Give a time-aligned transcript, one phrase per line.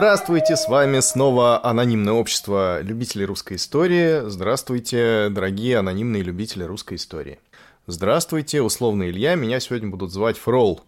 [0.00, 4.26] Здравствуйте, с вами снова анонимное общество любителей русской истории.
[4.30, 7.38] Здравствуйте, дорогие анонимные любители русской истории.
[7.86, 10.80] Здравствуйте, условно Илья, меня сегодня будут звать Фрол.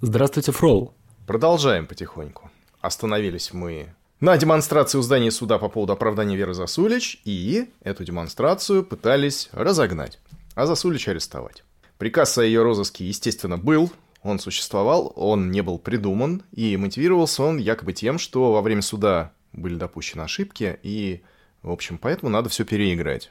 [0.00, 0.94] Здравствуйте, Фрол.
[1.26, 2.50] Продолжаем потихоньку.
[2.80, 8.84] Остановились мы на демонстрации у здания суда по поводу оправдания Веры Засулич, и эту демонстрацию
[8.84, 10.18] пытались разогнать,
[10.54, 11.62] а Засулич арестовать.
[11.98, 13.92] Приказ о ее розыске, естественно, был,
[14.24, 19.32] он существовал, он не был придуман, и мотивировался он якобы тем, что во время суда
[19.52, 21.20] были допущены ошибки, и,
[21.62, 23.30] в общем, поэтому надо все переиграть.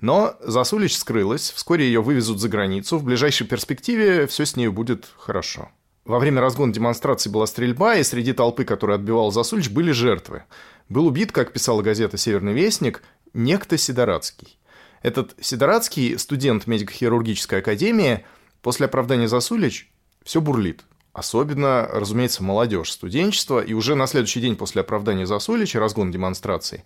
[0.00, 5.08] Но Засулич скрылась, вскоре ее вывезут за границу, в ближайшей перспективе все с ней будет
[5.16, 5.70] хорошо.
[6.04, 10.44] Во время разгона демонстрации была стрельба, и среди толпы, которая отбивала Засулич, были жертвы.
[10.90, 14.58] Был убит, как писала газета «Северный вестник», некто Сидорадский.
[15.00, 18.26] Этот Сидорадский, студент медико-хирургической академии,
[18.60, 19.90] после оправдания Засулич
[20.24, 20.84] все бурлит.
[21.12, 23.60] Особенно, разумеется, молодежь, студенчество.
[23.60, 26.84] И уже на следующий день после оправдания Засулича, разгон демонстрации,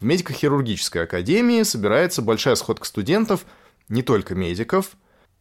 [0.00, 3.46] в медико-хирургической академии собирается большая сходка студентов,
[3.88, 4.90] не только медиков,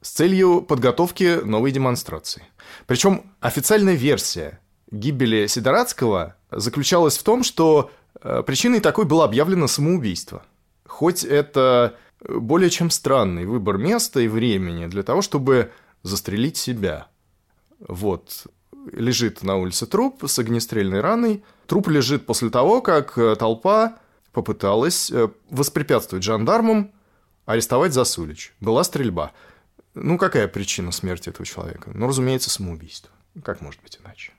[0.02, 2.44] с целью подготовки новой демонстрации.
[2.88, 10.44] Причем официальная версия гибели Сидорадского заключалась в том, что э, причиной такой было объявлено самоубийство.
[10.88, 15.72] Хоть это более чем странный выбор места и времени для того, чтобы
[16.04, 17.08] застрелить себя–
[17.80, 18.48] вот.
[18.92, 21.44] Лежит на улице труп с огнестрельной раной.
[21.68, 23.98] Труп лежит после того, как э, толпа
[24.32, 26.92] попыталась э, воспрепятствовать жандармам
[27.46, 28.54] арестовать Засулич.
[28.60, 29.32] Была стрельба.
[29.96, 31.92] Ну, какая причина смерти этого человека?
[31.94, 33.10] Ну, разумеется, самоубийство.
[33.44, 34.34] Как может быть иначе?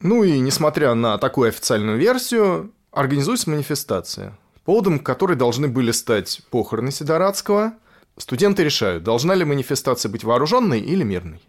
[0.00, 6.90] Ну и, несмотря на такую официальную версию, организуется манифестация, поводом которой должны были стать похороны
[6.90, 7.74] Сидорадского.
[8.16, 11.40] Студенты решают, должна ли манифестация быть вооруженной или мирной.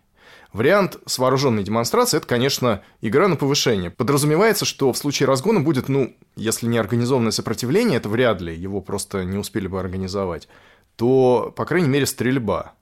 [0.51, 3.91] Вариант с вооруженной демонстрацией– это, конечно, игра на повышение.
[3.91, 8.81] Подразумевается, что в случае разгона будет, ну, если не организованное сопротивление, это вряд ли, его
[8.81, 10.47] просто не успели бы организовать,
[10.95, 12.73] то, по крайней мере, стрельба.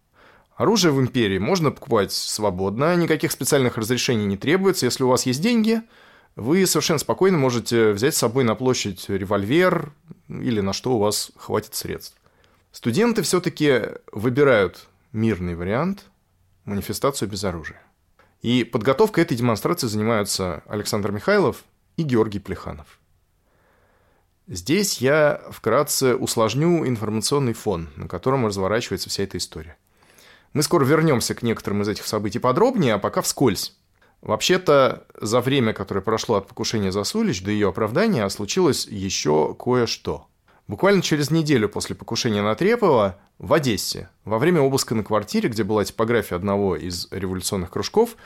[0.55, 4.85] Оружие в империи можно покупать свободно, никаких специальных разрешений не требуется.
[4.85, 5.81] Если у вас есть деньги,
[6.37, 9.91] вы совершенно спокойно можете взять с собой на площадь револьвер
[10.29, 12.15] или на что у вас хватит средств.
[12.71, 13.81] Студенты все-таки
[14.13, 16.05] выбирают мирный вариант–
[16.67, 17.81] манифестацию без оружия.
[18.41, 21.63] И подготовкой этой демонстрации занимаются Александр Михайлов
[21.95, 22.99] и Георгий Плеханов.
[24.47, 29.77] Здесь я вкратце усложню информационный фон, на котором разворачивается вся эта история.
[30.53, 33.75] Мы скоро вернемся к некоторым из этих событий подробнее, а пока вскользь.
[34.21, 40.27] Вообще-то, за время, которое прошло от покушения Засулич до ее оправдания, случилось еще кое-что–
[40.67, 45.63] Буквально через неделю после покушения на Трепова в Одессе, во время обыска на квартире, где
[45.63, 48.17] была типография одного из революционных кружков,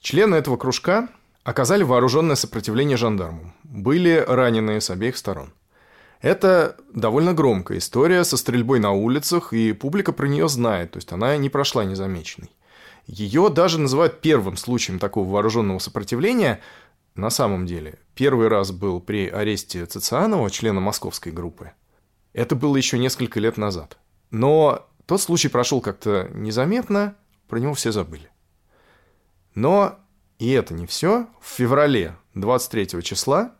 [0.00, 1.08] члены этого кружка
[1.42, 3.54] оказали вооруженное сопротивление жандармам.
[3.64, 5.52] Были раненые с обеих сторон.
[6.20, 11.12] Это довольно громкая история со стрельбой на улицах, и публика про нее знает, то есть
[11.12, 12.50] она не прошла незамеченной.
[13.06, 16.60] Ее даже называют первым случаем такого вооруженного сопротивления.
[17.14, 21.70] На самом деле, первый раз был при аресте Цицианова, члена московской группы,
[22.36, 23.96] Это было еще несколько лет назад.
[24.30, 27.16] Но тот случай прошел как-то незаметно,
[27.48, 28.28] про него все забыли.
[29.54, 29.98] Но
[30.38, 31.28] и это не все.
[31.40, 33.54] В феврале 23 числа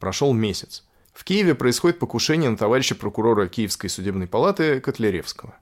[0.00, 0.84] прошел месяц.
[1.12, 5.54] В Киеве происходит покушение на товарища прокурора Киевской судебной палаты Котляревского.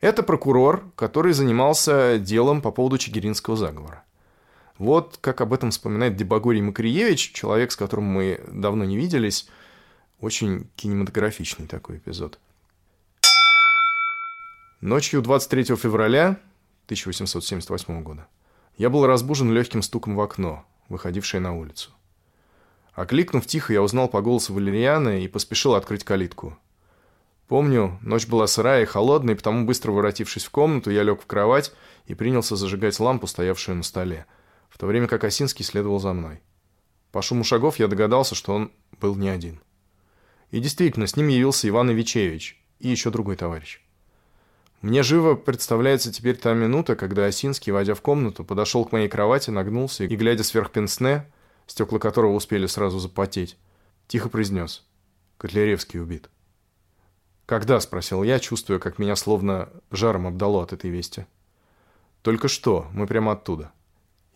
[0.00, 4.02] Это прокурор, который занимался делом по поводу Чигиринского заговора.
[4.78, 9.46] Вот как об этом вспоминает Дебагорий Макриевич, человек, с которым мы давно не виделись.
[10.20, 12.40] Очень кинематографичный такой эпизод.
[14.80, 16.40] Ночью 23 февраля
[16.86, 18.26] 1878 года
[18.76, 21.92] я был разбужен легким стуком в окно, выходившее на улицу.
[22.94, 26.58] Окликнув тихо, я узнал по голосу Валериана и поспешил открыть калитку.
[27.46, 31.26] Помню, ночь была сырая и холодная, и потому, быстро воротившись в комнату, я лег в
[31.26, 31.72] кровать
[32.06, 34.26] и принялся зажигать лампу, стоявшую на столе,
[34.68, 36.40] в то время как Осинский следовал за мной.
[37.12, 39.60] По шуму шагов я догадался, что он был не один.
[40.50, 43.80] И действительно, с ним явился Иван Ивичевич и еще другой товарищ.
[44.80, 49.50] Мне живо представляется теперь та минута, когда Осинский, войдя в комнату, подошел к моей кровати,
[49.50, 51.26] нагнулся и, глядя сверх пенсне,
[51.66, 53.56] стекла которого успели сразу запотеть,
[54.06, 54.86] тихо произнес
[55.36, 56.30] «Котляревский убит».
[57.44, 61.26] «Когда?»– спросил я, чувствуя, как меня словно жаром обдало от этой вести.
[62.22, 63.72] «Только что, мы прямо оттуда».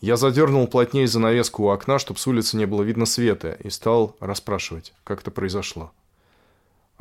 [0.00, 4.16] Я задернул плотнее занавеску у окна, чтобы с улицы не было видно света, и стал
[4.18, 5.92] расспрашивать, как это произошло.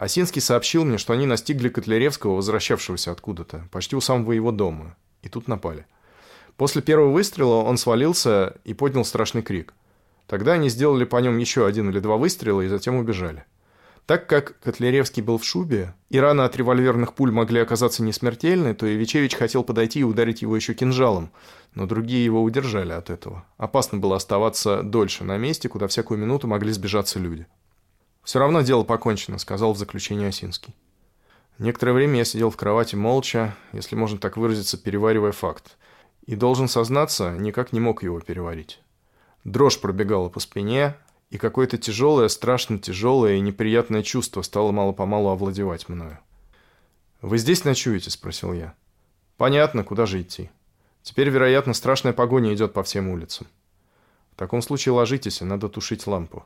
[0.02, 5.30] Осинский сообщил мне, что они настигли Котляревского, возвращавшегося откуда-то, почти у самого его дома, и
[5.30, 5.86] тут напали.
[6.58, 9.76] После первого выстрела он свалился и поднял страшный крик.
[10.26, 13.46] Тогда они сделали по нем еще один или два выстрела и затем убежали.
[14.08, 18.92] Так как Котляревский был в шубе, и раны от револьверных пуль могли оказаться несмертельны, то
[18.92, 21.30] Ивичевич хотел подойти и ударить его еще кинжалом,
[21.76, 23.46] но другие его удержали от этого.
[23.58, 27.46] Опасно было оставаться дольше на месте, куда всякую минуту могли сбежаться люди.
[28.24, 30.76] «Все равно дело покончено»,— сказал в заключении Осинский.
[31.58, 35.78] Некоторое время я сидел в кровати молча, если можно так выразиться, переваривая факт.
[36.26, 38.80] И, должен сознаться, никак не мог его переварить.
[39.44, 40.96] Дрожь пробегала по спине,
[41.30, 46.20] и какое-то тяжелое, страшно тяжелое и неприятное чувство стало мало-помалу овладевать мною.
[47.22, 48.74] «Вы здесь ночуете?»– спросил я.
[49.38, 50.52] «Понятно, куда же идти.
[51.04, 53.48] Теперь, вероятно, страшная погоня идет по всем улицам.
[54.34, 56.46] В таком случае ложитесь, и надо тушить лампу».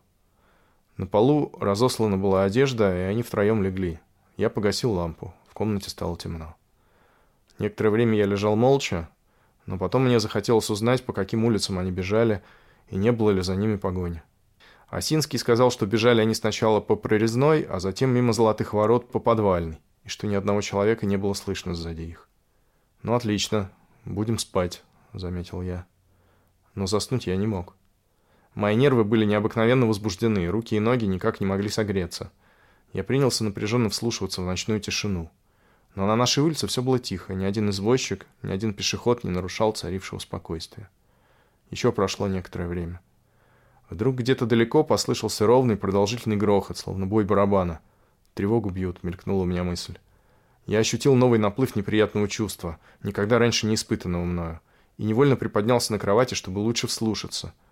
[0.98, 4.00] На полу разослана была одежда, и они втроем легли.
[4.38, 5.34] Я погасил лампу.
[5.50, 6.56] В комнате стало темно.
[7.60, 9.10] Некоторое время я лежал молча,
[9.66, 12.44] но потом мне захотелось узнать, по каким улицам они бежали,
[12.90, 14.22] и не было ли за ними погони.
[14.88, 19.80] Осинский сказал, что бежали они сначала по прорезной, а затем мимо золотых ворот по подвальной,
[20.04, 22.30] и что ни одного человека не было слышно сзади их.
[23.02, 23.72] «Ну, отлично.
[24.06, 24.84] Будем спать»,—
[25.14, 25.86] заметил я.
[26.76, 27.76] Но заснуть я не мог.
[28.56, 32.32] Мои нервы были необыкновенно возбуждены, руки и ноги никак не могли согреться.
[32.94, 35.30] Я принялся напряженно вслушиваться в ночную тишину.
[35.94, 39.74] Но на нашей улице все было тихо, ни один извозчик, ни один пешеход не нарушал
[39.74, 40.90] царившего спокойствия.
[41.70, 43.02] Еще прошло некоторое время.
[43.90, 47.82] Вдруг где-то далеко послышался ровный продолжительный грохот, словно бой барабана.
[48.36, 49.98] «Тревогу бьют»,— мелькнула у меня мысль.
[50.66, 54.62] Я ощутил новый наплыв неприятного чувства, никогда раньше не испытанного мною,
[54.98, 57.54] и невольно приподнялся на кровати, чтобы лучше вслушаться—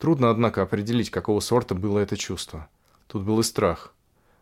[0.00, 2.70] Трудно, однако, определить, какого сорта было это чувство.
[3.06, 3.92] Тут был и страх.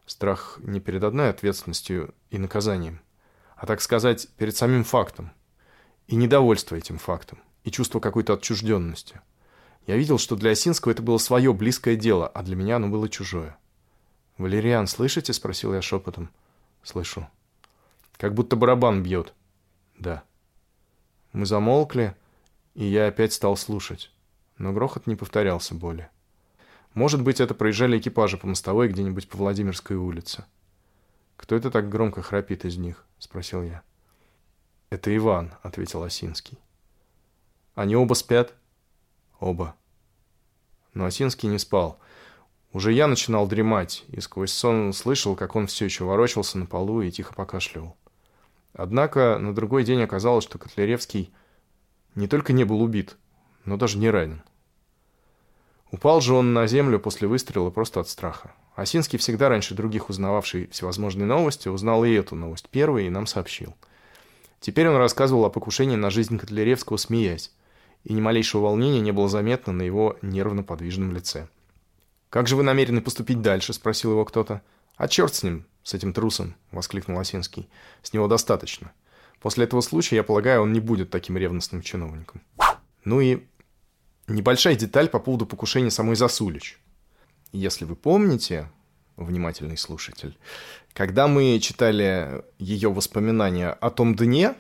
[0.07, 3.01] Страх не перед одной ответственностью и наказанием,
[3.57, 5.33] а, так сказать, перед самим фактом.
[6.07, 9.21] И недовольство этим фактом, и чувство какой-то отчужденности.
[9.89, 13.09] Я видел, что для Осинского это было свое близкое дело, а для меня оно было
[13.09, 13.59] чужое.
[14.39, 16.31] «Валериан, слышите?»— спросил я шепотом.
[16.85, 17.29] «Слышу».
[18.17, 19.35] «Как будто барабан бьет».
[19.99, 20.23] «Да».
[21.33, 22.15] Мы замолкли,
[22.75, 24.13] и я опять стал слушать
[24.59, 26.11] но грохот не повторялся более.
[26.95, 30.45] Может быть, это проезжали экипажи по мостовой где-нибудь по Владимирской улице.
[31.37, 33.83] «Кто это так громко храпит из них?»— спросил я.
[34.91, 36.59] «Это Иван»,— ответил Осинский.
[37.75, 38.55] «Они оба спят?»
[39.39, 39.77] «Оба».
[40.95, 42.01] Но Осинский не спал.
[42.73, 47.01] Уже я начинал дремать, и сквозь сон слышал, как он все еще ворочался на полу
[47.03, 47.97] и тихо покашливал.
[48.73, 51.33] Однако на другой день оказалось, что Котляревский
[52.15, 53.17] не только не был убит,
[53.65, 54.43] но даже не ранен.
[55.91, 58.53] Упал же он на землю после выстрела просто от страха.
[58.75, 63.75] Осинский, всегда раньше других узнававший всевозможные новости, узнал и эту новость первой и нам сообщил.
[64.61, 67.53] Теперь он рассказывал о покушении на жизнь Котляревского, смеясь,
[68.05, 71.49] и ни малейшего волнения не было заметно на его нервно-подвижном лице.
[72.31, 74.63] «Как же вы намерены поступить дальше?»– спросил его кто-то.
[74.97, 77.69] «А черт с ним, с этим трусом!»– воскликнул Осинский.
[78.03, 78.93] «С него достаточно.
[79.41, 82.43] После этого случая, я полагаю, он не будет таким ревностным чиновником».
[83.05, 83.45] Ну и
[84.29, 86.79] Небольшая деталь по поводу покушения самой Засулич.
[87.51, 88.71] Если вы помните,
[89.17, 90.37] внимательный слушатель.
[90.93, 94.55] Когда мы читали ее воспоминания о том дне,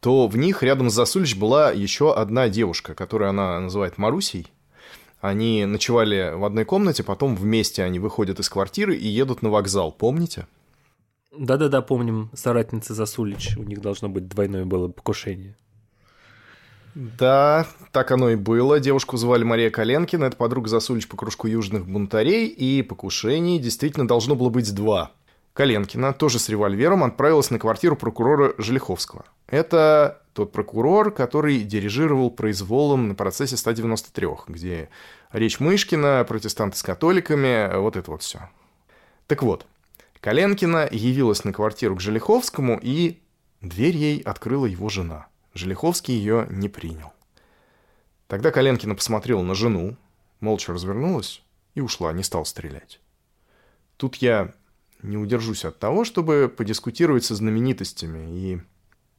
[0.00, 4.48] то в них рядом с Засулич была еще одна девушка, которую она называет Марусей.
[5.22, 9.92] Они ночевали в одной комнате, потом вместе они выходят из квартиры и едут на вокзал,
[9.92, 10.46] помните?
[11.36, 15.56] Да-да-да, помним, соратница Засулич, у них должно быть двойное было покушение.
[16.96, 18.80] Да, так оно и было.
[18.80, 24.34] Девушку звали Мария Коленкина, это подруга Засулич по кружку южных бунтарей, и покушений действительно должно
[24.34, 25.12] было быть два.
[25.52, 29.26] Коленкина, тоже с револьвером, отправилась на квартиру прокурора Желиховского.
[29.46, 34.88] Это тот прокурор, который дирижировал произволом на процессе 193, где
[35.32, 38.48] речь Мышкина, протестанты с католиками, вот это вот все.
[39.26, 39.66] Так вот,
[40.20, 43.18] Коленкина явилась на квартиру к Желиховскому, и
[43.60, 45.26] дверь ей открыла его жена–
[45.56, 47.12] Желиховский ее не принял.
[48.28, 49.96] Тогда Коленкина посмотрела на жену,
[50.40, 51.42] молча развернулась
[51.74, 53.00] и ушла, не стал стрелять.
[53.96, 54.52] Тут я
[55.02, 58.30] не удержусь от того, чтобы подискутировать со знаменитостями.
[58.30, 58.60] И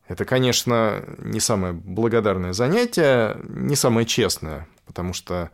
[0.08, 5.52] это, конечно, не самое благодарное занятие, не самое честное, потому что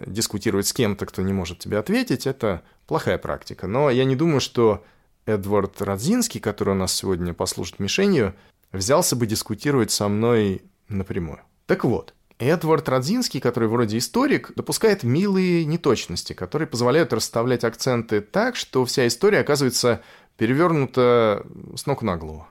[0.00, 3.66] дискутировать с кем-то, кто не может тебе ответить, это плохая практика.
[3.66, 4.84] Но я не думаю, что
[5.24, 8.34] Эдвард Радзинский, который у нас сегодня послужит мишенью,
[8.76, 11.40] взялся бы дискутировать со мной напрямую.
[11.66, 18.56] Так вот, Эдвард Радзинский, который вроде историк, допускает милые неточности, которые позволяют расставлять акценты так,
[18.56, 20.02] что вся история оказывается
[20.36, 22.46] перевернута с ног на голову.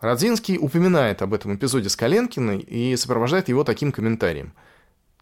[0.00, 4.52] Радзинский упоминает об этом эпизоде с Коленкиной и сопровождает его таким комментарием.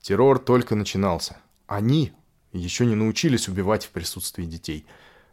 [0.00, 1.36] Террор только начинался.
[1.66, 2.12] Они
[2.52, 4.86] еще не научились убивать в присутствии детей.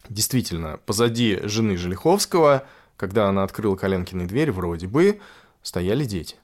[0.08, 2.64] Действительно, позади жены Желиховского–
[3.00, 5.20] когда она открыла Коленкиной дверь, вроде бы,
[5.62, 6.36] стояли дети.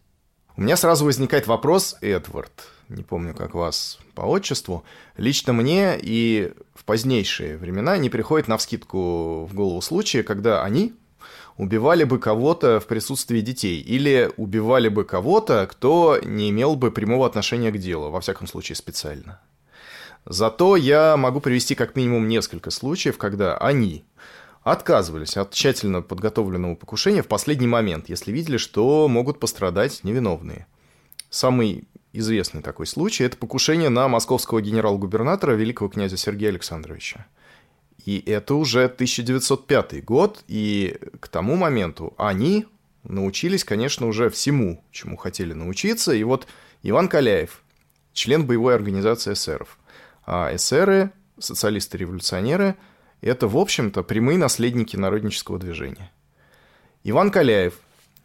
[0.57, 4.83] У меня сразу возникает вопрос, Эдвард, не помню, как вас по отчеству,
[5.19, 10.95] лично мне и в позднейшие времена не приходит навскидку в голову случая, когда они
[11.59, 17.27] убивали бы кого-то в присутствии детей или убивали бы кого-то, кто не имел бы прямого
[17.27, 19.43] отношения к делу, во всяком случае специально.
[20.25, 24.07] Зато я могу привести как минимум несколько случаев, когда они
[24.67, 30.67] отказывались от тщательно подготовленного покушения в последний момент, если видели, что могут пострадать невиновные.
[31.31, 37.27] Самый известный такой случай– это покушение на московского генерал-губернатора великого князя Сергея Александровича.
[38.05, 42.67] И это уже 1905 год, и к тому моменту они
[43.05, 46.13] научились, конечно, уже всему, чему хотели научиться.
[46.13, 46.49] И вот
[46.83, 47.63] Иван Каляев,
[48.13, 49.79] член боевой организации эсеров.
[50.27, 52.75] А эсеры, социалисты-революционеры–
[53.21, 56.13] это, в общем-то, прямые наследники народнического движения.
[57.05, 57.75] Иван Каляев,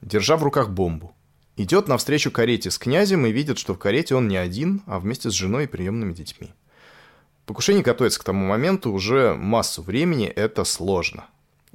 [0.01, 1.15] держа в руках бомбу,
[1.55, 5.29] идет навстречу карете с князем и видит, что в карете он не один, а вместе
[5.29, 6.51] с женой и приемными детьми.
[7.45, 11.25] Покушение готовится к тому моменту уже массу времени, это сложно.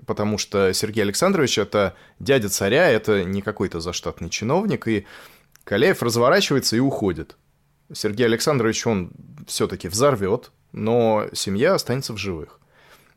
[0.07, 5.07] Потому что Сергей Александрович– это дядя царя, это не какой-то заштатный чиновник, и
[5.65, 7.37] Каляев разворачивается и уходит.
[7.93, 9.13] Сергей Александрович он
[9.47, 12.61] все-таки взорвет, но семья останется в живых.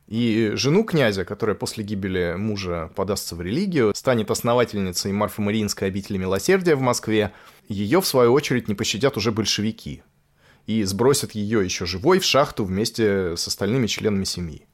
[0.09, 6.73] И жену князя, которая после гибели мужа подастся в религию, станет основательницей Марфа-Мариинской обители милосердия
[6.73, 7.31] в Москве,
[7.67, 10.01] ее, в свою очередь, не пощадят уже большевики
[10.65, 14.65] и сбросят ее еще живой в шахту вместе с остальными членами семьи.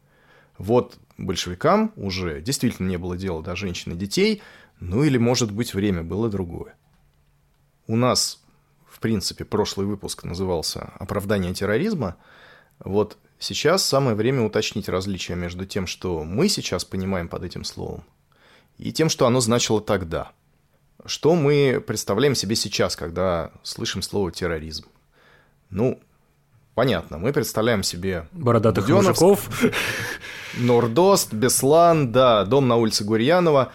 [0.58, 4.42] Вот большевикам уже действительно не было дела до женщин и детей,
[4.80, 6.76] ну или, может быть, время было другое.
[7.88, 8.42] У нас,
[8.90, 12.16] в принципе, прошлый выпуск назывался «Оправдание терроризма».
[12.80, 18.04] Вот Сейчас самое время уточнить различия между тем, что мы сейчас понимаем под этим словом,
[18.78, 20.32] и тем, что оно значило тогда.
[21.06, 24.86] Что мы представляем себе сейчас, когда слышим слово терроризм?
[25.70, 26.00] Ну,
[26.74, 28.28] понятно, мы представляем себе...
[28.32, 29.50] Бородатых Буденовск, мужиков.
[30.58, 33.74] Нордост, Беслан, да, дом на улице Гурьянова.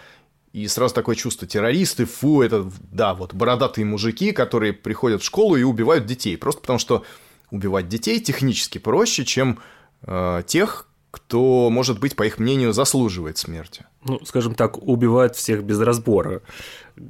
[0.52, 5.54] И сразу такое чувство террористы, фу, это, да, вот бородатые мужики, которые приходят в школу
[5.54, 6.36] и убивают детей.
[6.36, 7.04] Просто потому что
[7.50, 9.58] убивать детей технически проще, чем
[10.02, 13.86] э, тех, кто, может быть, по их мнению, заслуживает смерти.
[14.04, 16.42] Ну, скажем так, убивают всех без разбора.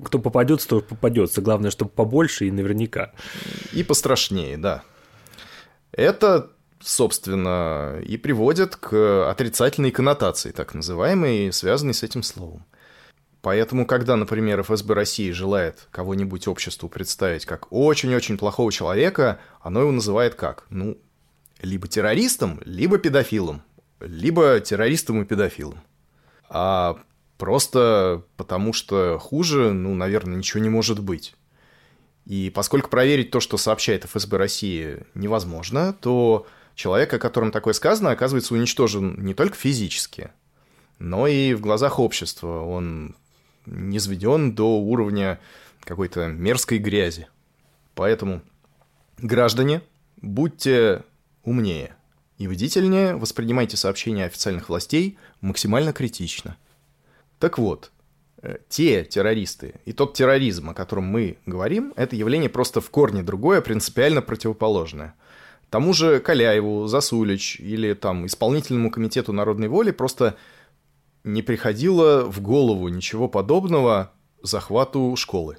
[0.05, 1.43] Кто попадется, то попадется.
[1.43, 3.13] Главное, чтобы побольше и наверняка.
[3.73, 4.83] И пострашнее, да.
[5.93, 12.65] Это, собственно, и приводит к отрицательной коннотации, так называемой, связанной с этим словом.
[13.43, 19.93] Поэтому, когда, например, ФСБ России желает кого-нибудь обществу представить как очень-очень плохого человека, оно его
[19.93, 20.67] называет как?
[20.69, 20.99] Ну,
[21.63, 23.63] либо террористом, либо педофилом.
[24.01, 25.81] Либо террористом и педофилом.
[26.49, 26.99] А
[27.39, 31.35] просто потому что хуже, ну, наверное, ничего не может быть.
[32.27, 36.47] И поскольку проверить то, что сообщает ФСБ России, невозможно, то
[36.81, 40.31] Человек, о котором такое сказано, оказывается уничтожен не только физически,
[40.99, 42.65] но и в глазах общества.
[42.65, 43.17] Он
[43.71, 45.41] низведен до уровня
[45.85, 47.29] какой-то мерзкой грязи.
[47.95, 48.43] Поэтому,
[49.19, 49.83] граждане,
[50.21, 51.05] будьте
[51.43, 51.97] умнее
[52.39, 56.57] и бдительнее, воспринимайте сообщения официальных властей максимально критично.
[57.39, 57.91] Так вот,
[58.43, 63.23] э, те террористы и тот терроризм, о котором мы говорим, это явление просто в корне
[63.23, 65.15] другое, принципиально противоположное.
[65.69, 70.37] Тому же Каляеву, Засулич или там исполнительному комитету народной воли просто
[71.25, 74.13] не приходило в голову ничего подобного
[74.43, 75.59] захвату школы.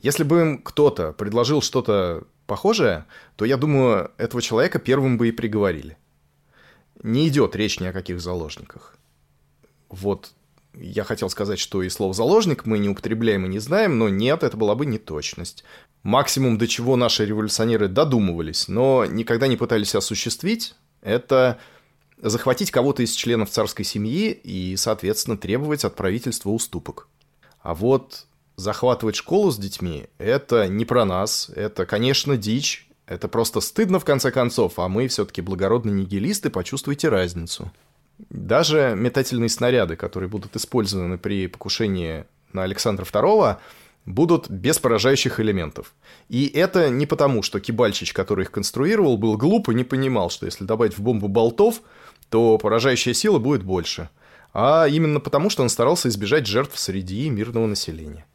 [0.00, 5.32] Если бы им кто-то предложил что-то похожее, то, я думаю, этого человека первым бы и
[5.32, 5.98] приговорили.
[7.02, 8.96] Не идет речь ни о каких заложниках.
[9.88, 10.32] Вот
[10.74, 14.42] я хотел сказать, что и слово «заложник» мы не употребляем и не знаем, но нет,
[14.42, 15.64] это была бы неточность.
[16.02, 21.58] Максимум, до чего наши революционеры додумывались, но никогда не пытались осуществить, это
[22.20, 27.08] захватить кого-то из членов царской семьи и, соответственно, требовать от правительства уступок.
[27.60, 33.60] А вот захватывать школу с детьми– это не про нас, это, конечно, дичь, это просто
[33.60, 37.72] стыдно в конце концов, а мы все-таки благородные нигилисты, почувствуйте разницу.
[38.30, 43.58] Даже метательные снаряды, которые будут использованы при покушении на Александра II,
[44.04, 45.94] будут без поражающих элементов.
[46.28, 50.46] И это не потому, что Кибальчич, который их конструировал, был глуп и не понимал, что
[50.46, 51.82] если добавить в бомбу болтов,
[52.30, 54.10] то поражающая сила будет больше.
[54.52, 58.26] А именно потому, что он старался избежать жертв среди мирного населения.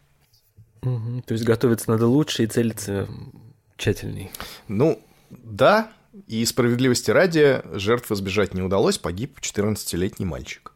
[0.81, 3.07] Угу, то есть готовиться надо лучше и целиться
[3.77, 4.31] тщательней.
[4.67, 5.91] Ну, да,
[6.27, 10.73] и справедливости ради жертв избежать не удалось, погиб 14-летний мальчик.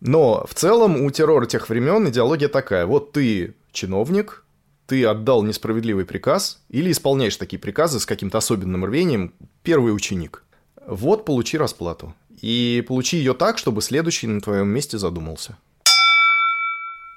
[0.00, 2.86] Но в целом у террора тех времен идеология такая.
[2.86, 4.44] Вот ты чиновник,
[4.86, 10.44] ты отдал несправедливый приказ или исполняешь такие приказы с каким-то особенным рвением, первый ученик.
[10.86, 12.14] Вот получи расплату.
[12.40, 15.56] И получи ее так, чтобы следующий на твоем месте задумался.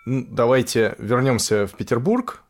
[0.05, 2.43] Давайте вернемся в Петербург.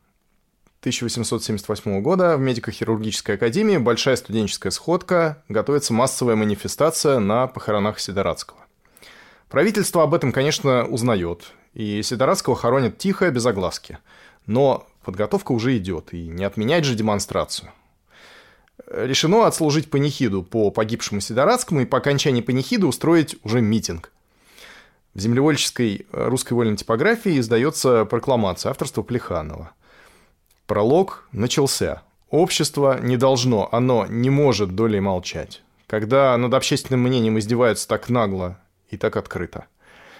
[0.81, 8.59] 1878 года в медико-хирургической академии большая студенческая сходка, готовится массовая манифестация на похоронах Сидорадского.
[9.49, 13.97] Правительство об этом, конечно, узнает, и Сидорадского хоронят тихо, без огласки.
[14.45, 17.71] Но подготовка уже идет, и не отменять же демонстрацию.
[18.89, 24.13] Решено отслужить панихиду по погибшему Сидорадскому и по окончании панихиды устроить уже митинг.
[25.13, 29.71] В землевольческой русской вольной типографии издается прокламация авторства Плеханова.
[30.67, 32.03] Пролог начался.
[32.29, 35.63] Общество не должно, оно не может долей молчать.
[35.87, 39.65] Когда над общественным мнением издеваются так нагло и так открыто.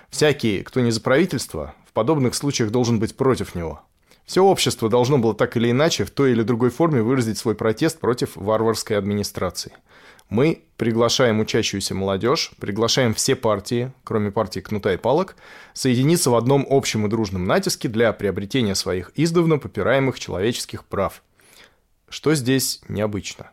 [0.09, 3.81] Всякий, кто не за правительство, в подобных случаях должен быть против него.
[4.27, 7.97] Все общество должно было так или иначе в той или другой форме выразить свой протест
[7.99, 9.71] против варварской администрации.
[10.29, 15.37] Мы приглашаем учащуюся молодежь, приглашаем все партии, кроме партии Кнута и Палок,
[15.73, 21.23] соединиться в одном общем и дружном натиске для приобретения своих издавна попираемых человеческих прав.
[22.09, 23.51] Что здесь необычно?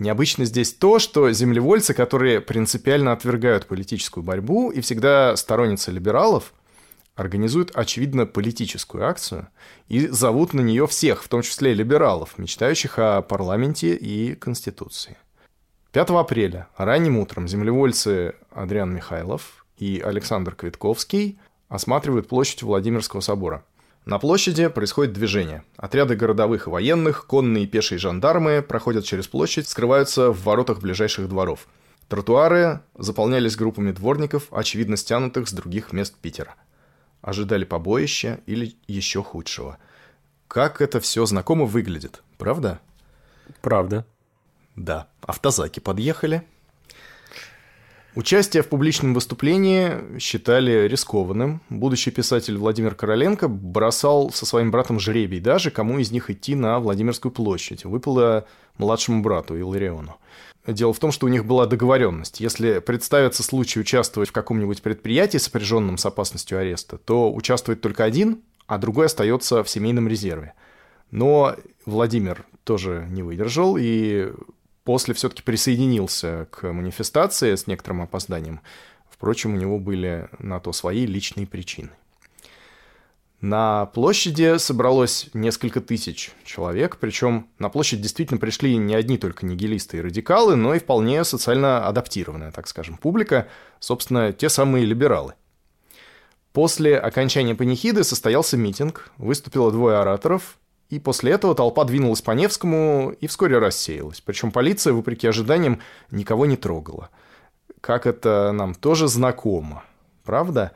[0.00, 6.52] Необычно здесь то, что землевольцы, которые принципиально отвергают политическую борьбу и всегда сторонницы либералов,
[7.14, 9.48] организуют, очевидно, политическую акцию
[9.88, 15.16] и зовут на нее всех, в том числе либералов, мечтающих о парламенте и конституции.
[15.92, 23.64] 5 апреля ранним утром землевольцы Адриан Михайлов и Александр Квитковский осматривают площадь Владимирского собора.
[24.04, 25.62] На площади происходит движение.
[25.76, 31.28] Отряды городовых и военных, конные и пешие жандармы проходят через площадь, скрываются в воротах ближайших
[31.28, 31.68] дворов.
[32.08, 36.56] Тротуары заполнялись группами дворников, очевидно стянутых с других мест Питера.
[37.22, 39.78] Ожидали побоища или еще худшего.
[40.48, 42.80] Как это все знакомо выглядит, правда?
[43.62, 44.04] Правда.
[44.76, 46.42] Да, автозаки подъехали.
[48.14, 51.62] Участие в публичном выступлении считали рискованным.
[51.70, 56.78] Будущий писатель Владимир Короленко бросал со своим братом жребий даже, кому из них идти на
[56.78, 57.86] Владимирскую площадь.
[57.86, 60.16] Выпало младшему брату Илариону.
[60.66, 62.40] Дело в том, что у них была договоренность.
[62.40, 68.42] Если представится случай участвовать в каком-нибудь предприятии, сопряженном с опасностью ареста, то участвует только один,
[68.68, 70.54] а другой остается в семейном резерве.
[71.10, 74.32] Но Владимир тоже не выдержал и
[74.84, 78.60] после все-таки присоединился к манифестации с некоторым опозданием.
[79.10, 81.90] Впрочем, у него были на то свои личные причины.
[83.42, 89.96] На площади собралось несколько тысяч человек, причем на площадь действительно пришли не одни только нигилисты
[89.96, 93.48] и радикалы, но и вполне социально адаптированная, так скажем, публика,
[93.80, 95.34] собственно, те самые либералы.
[96.52, 103.12] После окончания панихиды состоялся митинг, выступило двое ораторов, и после этого толпа двинулась по Невскому
[103.18, 104.20] и вскоре рассеялась.
[104.20, 105.80] Причем полиция, вопреки ожиданиям,
[106.12, 107.10] никого не трогала.
[107.80, 109.82] Как это нам тоже знакомо,
[110.22, 110.70] правда?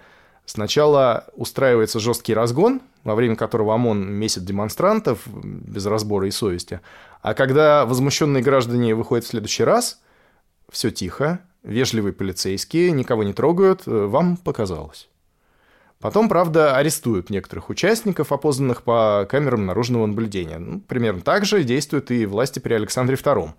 [0.46, 6.80] Сначала устраивается жесткий разгон, во время которого ОМОН месит демонстрантов без разбора и совести.
[7.20, 10.00] А когда возмущенные граждане выходят в следующий раз,
[10.70, 15.08] все тихо, вежливые полицейские, никого не трогают, вам показалось.
[15.98, 20.58] Потом, правда, арестуют некоторых участников, опознанных по камерам наружного наблюдения.
[20.58, 23.50] Ну, примерно так же действуют и власти при Александре II.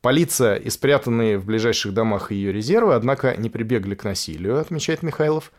[0.00, 5.52] Полиция и спрятанные в ближайших домах ее резервы, однако, не прибегли к насилию, отмечает Михайлов.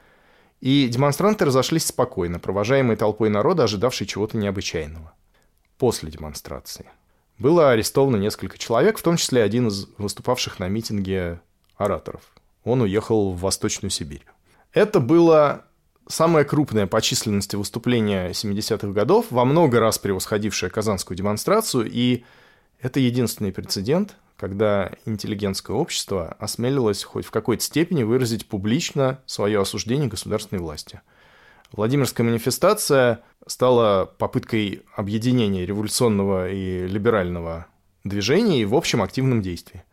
[0.61, 5.13] И демонстранты разошлись спокойно, провожаемые толпой народа, ожидавшей чего-то необычайного.
[5.77, 6.85] После демонстрации.
[7.37, 11.39] Было арестовано несколько человек, в том числе один из выступавших на митинге
[11.77, 12.21] ораторов.
[12.65, 14.25] Он уехал в Восточную Сибирь.
[14.73, 15.65] Это было
[16.09, 22.25] самое крупное по численности выступление 70-х годов, во много раз превосходившее казанскую демонстрацию, и
[22.81, 30.07] это единственный прецедент, когда интеллигентское общество осмелилось хоть в какой-то степени выразить публично свое осуждение
[30.07, 31.01] государственной власти.
[31.73, 37.67] Владимирская манифестация стала попыткой объединения революционного и либерального
[38.03, 39.83] движения в общем активном действии.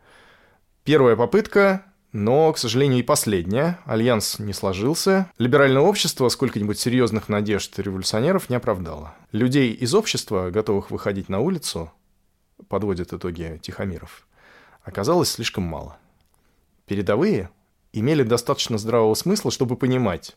[0.83, 1.83] Первая попытка
[2.13, 3.77] но, к сожалению, и последнее.
[3.85, 5.29] Альянс не сложился.
[5.37, 9.13] Либеральное общество сколько-нибудь серьезных надежд революционеров не оправдало.
[9.33, 11.91] Людей из общества, готовых выходить на улицу,
[12.69, 14.25] подводят итоги Тихомиров,
[14.87, 15.97] оказалось слишком мало.
[16.85, 17.49] Передовые
[17.93, 20.35] имели достаточно здравого смысла, чтобы понимать,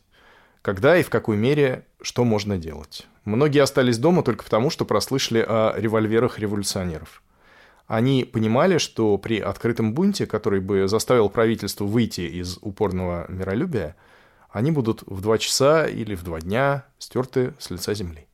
[0.61, 3.07] когда и в какой мере что можно делать.
[3.25, 7.23] Многие остались дома только потому, что прослышали о револьверах революционеров–
[7.91, 13.97] они понимали, что при открытом бунте, который бы заставил правительство выйти из упорного миролюбия,
[14.49, 18.27] они будут в два часа или в два дня стерты с лица земли.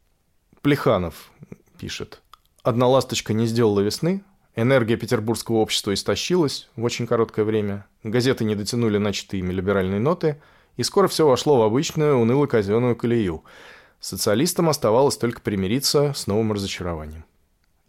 [0.62, 1.32] Плеханов
[1.80, 2.21] пишет.
[2.62, 4.23] «Одна ласточка не сделала весны,
[4.58, 10.41] энергия петербургского общества истощилась в очень короткое время, газеты не дотянули начатые ими либеральные ноты,
[10.76, 13.43] и скоро все вошло в обычную уныло-казенную колею.
[14.00, 17.24] Социалистам оставалось только примириться с новым разочарованием.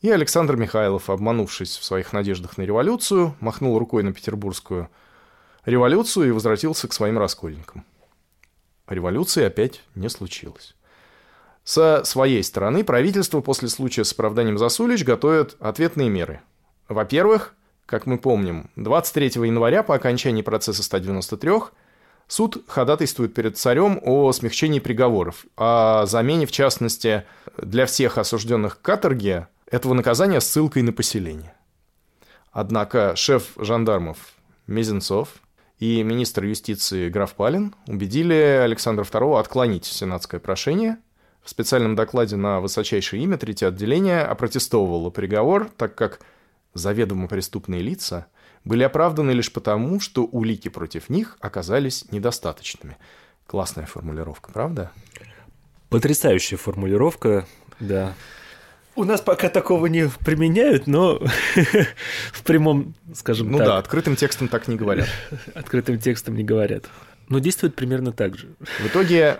[0.00, 4.88] И Александр Михайлов, обманувшись в своих надеждах на революцию, махнул рукой на петербургскую
[5.64, 7.84] революцию и возвратился к своим раскольникам.
[8.86, 10.74] Революции опять не случилось.
[11.64, 16.40] Со своей стороны правительство после случая с оправданием Засулич готовит ответные меры.
[16.88, 17.54] Во-первых,
[17.86, 21.50] как мы помним, 23 января по окончании процесса 193
[22.26, 27.24] суд ходатайствует перед царем о смягчении приговоров, о замене, в частности,
[27.56, 31.54] для всех осужденных к каторге этого наказания ссылкой на поселение.
[32.52, 34.18] Однако шеф жандармов
[34.66, 35.28] Мезенцов
[35.78, 40.98] и министр юстиции граф Палин убедили Александра II отклонить сенатское прошение.
[41.42, 46.20] В специальном докладе на высочайшее имя третье отделение опротестовывало приговор, так как
[46.78, 48.26] заведомо преступные лица
[48.64, 52.96] были оправданы лишь потому, что улики против них оказались недостаточными.
[53.46, 54.90] Классная формулировка, правда?
[55.88, 57.46] Потрясающая формулировка,
[57.80, 58.14] да.
[58.94, 61.18] У нас пока такого не применяют, но
[62.32, 63.66] в прямом, скажем ну так...
[63.66, 65.08] Ну да, открытым текстом так не говорят.
[65.54, 66.86] Открытым текстом не говорят.
[67.28, 68.48] Но действует примерно так же.
[68.58, 69.38] В итоге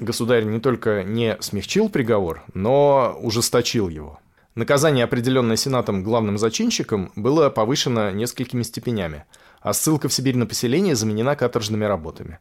[0.00, 4.18] государь не только не смягчил приговор, но ужесточил его.
[4.56, 9.26] Наказание, определенное Сенатом главным зачинщиком, было повышено несколькими степенями,
[9.60, 12.38] а ссылка в Сибирь на поселение заменена каторжными работами.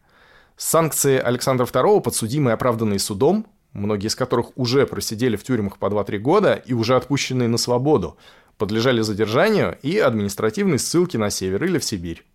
[0.55, 6.17] Санкции Александра II, подсудимые оправданные судом, многие из которых уже просидели в тюрьмах по 2-3
[6.19, 8.17] года и уже отпущенные на свободу,
[8.57, 12.25] подлежали задержанию и административной ссылке на север или в Сибирь.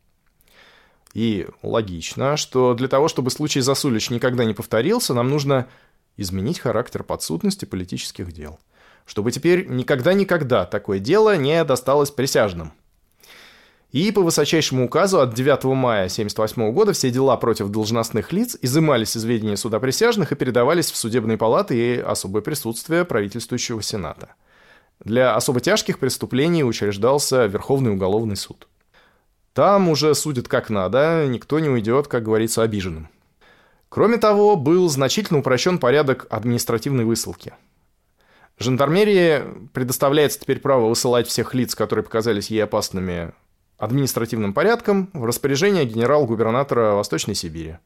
[1.15, 5.69] И логично, что для того, чтобы случай Засулич никогда не повторился, нам нужно
[6.19, 8.61] изменить характер подсудности политических дел.
[9.07, 12.73] Чтобы теперь никогда-никогда такое дело не досталось присяжным.
[13.93, 19.17] И по высочайшему указу от 9 мая 1978 года все дела против должностных лиц изымались
[19.17, 24.35] из ведения суда присяжных и передавались в судебные палаты и особое присутствие правительствующего Сената.
[25.01, 28.69] Для особо тяжких преступлений учреждался Верховный уголовный суд.
[29.55, 33.09] Там уже судят как надо, никто не уйдет, как говорится, обиженным.
[33.89, 37.55] Кроме того, был значительно упрощен порядок административной высылки.
[38.61, 43.33] Жандармерии предоставляется теперь право высылать всех лиц, которые показались ей опасными
[43.79, 47.79] административным порядком в распоряжение генерал-губернатора Восточной Сибири.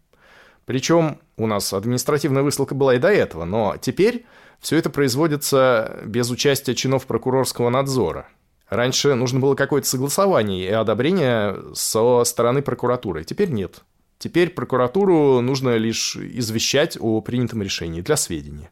[0.66, 4.26] Причем у нас административная высылка была и до этого, но теперь
[4.58, 8.28] все это производится без участия чинов прокурорского надзора.
[8.68, 13.84] Раньше нужно было какое-то согласование и одобрение со стороны прокуратуры, теперь нет.
[14.18, 18.70] Теперь прокуратуру нужно лишь извещать о принятом решении для сведения.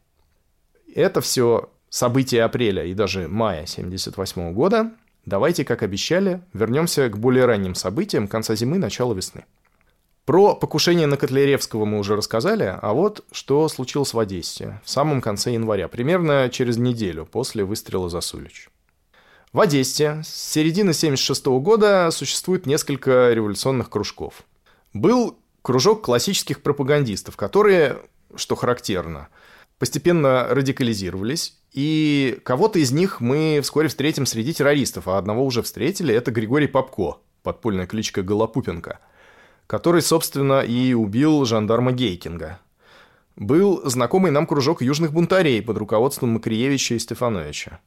[0.95, 4.93] Это все события апреля и даже мая 1978 года,
[5.27, 9.45] давайте, как обещали, вернемся к более ранним событиям конца зимы, начала весны.
[10.25, 15.21] Про покушение на Котляревского мы уже рассказали, а вот что случилось в Одессе в самом
[15.21, 18.71] конце января, примерно через неделю после выстрела за Сулич.
[19.53, 24.45] В Одессе с середины 1976 года существует несколько революционных кружков.
[24.95, 27.99] Был кружок классических пропагандистов, которые,
[28.35, 29.29] что характерно,
[29.79, 36.15] постепенно радикализировались, и кого-то из них мы вскоре встретим среди террористов, а одного уже встретили,
[36.15, 38.99] это Григорий Попко, подпольная кличка Голопупенко,
[39.67, 42.59] который, собственно, и убил жандарма Гейкинга.
[43.37, 47.81] Был знакомый нам кружок южных бунтарей под руководством Макриевича и Стефановича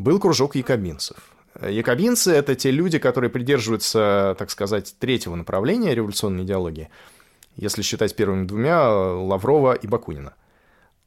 [0.00, 1.16] был кружок якобинцев.
[1.60, 6.88] Якобинцы– это те люди, которые придерживаются, так сказать, третьего направления революционной идеологии,
[7.56, 10.34] если считать первыми двумя Лаврова и Бакунина.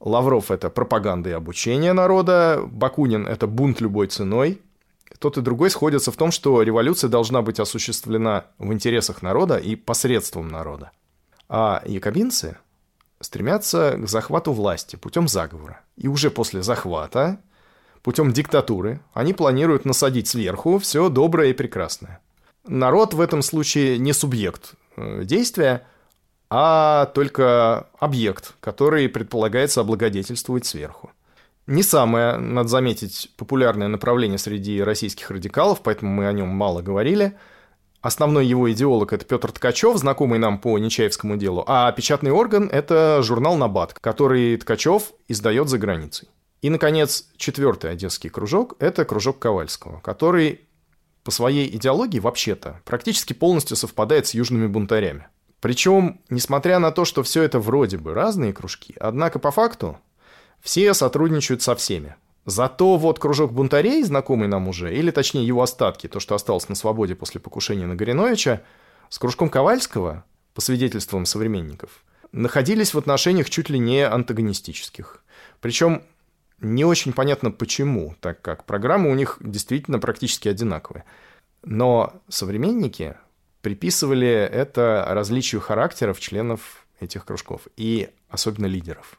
[0.04, 4.62] Лавров– это пропаганда и обучение народа, Бакунин– это бунт любой ценой.
[5.20, 9.76] Тот и другой сходятся в том, что революция должна быть осуществлена в интересах народа и
[9.76, 10.92] посредством народа.
[11.48, 12.58] А якобинцы
[13.22, 15.80] стремятся к захвату власти путем заговора.
[15.96, 17.40] И уже после захвата
[18.02, 22.20] путем диктатуры они планируют насадить сверху все доброе и прекрасное.
[22.68, 25.86] Народ в этом случае не субъект э, действия,
[26.56, 31.10] а только объект, который предполагается облагодетельствовать сверху.
[31.66, 37.36] Не самое, надо заметить, популярное направление среди российских радикалов, поэтому мы о нем мало говорили.
[38.02, 43.24] Основной его идеолог– это Петр Ткачев, знакомый нам по Нечаевскому делу, а печатный орган– это
[43.24, 46.30] журнал «Набат», который Ткачев издает за границей.
[46.62, 50.62] И, наконец, четвертый одесский кружок– это кружок Ковальского, который
[51.24, 55.30] по своей идеологии вообще-то практически полностью совпадает с южными бунтарями.
[55.64, 59.98] Причем, несмотря на то, что все это вроде бы разные кружки, однако по факту
[60.60, 62.18] все сотрудничают со всеми.
[62.46, 66.76] Зато вот кружок бунтарей, знакомый нам уже, или точнее его остатки, то, что осталось на
[66.76, 68.62] свободе после покушения на Гориновича,
[69.08, 75.24] с кружком Ковальского, по свидетельствам современников, находились в отношениях чуть ли не антагонистических.
[75.62, 76.04] Причем
[76.60, 81.06] не очень понятно почему, так как программы у них действительно практически одинаковые.
[81.64, 83.16] Но современники
[83.64, 89.18] приписывали это различию характеров членов этих кружков и особенно лидеров.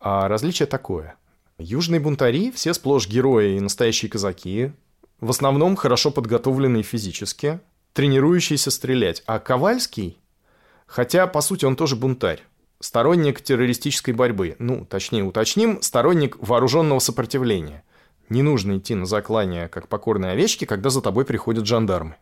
[0.00, 1.16] А различие такое.
[1.58, 4.72] Южные бунтари все сплошь герои и настоящие казаки,
[5.20, 7.60] в основном хорошо подготовленные физически,
[7.92, 9.22] тренирующиеся стрелять.
[9.26, 10.18] А Ковальский,
[10.86, 12.42] хотя по сути он тоже бунтарь,
[12.80, 14.56] сторонник террористической борьбы.
[14.58, 17.84] Ну, точнее уточним, сторонник вооруженного сопротивления.
[18.30, 22.16] Не нужно идти на заклание, как покорные овечки, когда за тобой приходят жандармы.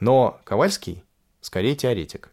[0.00, 1.04] Но Ковальский
[1.40, 2.30] скорее теоретик.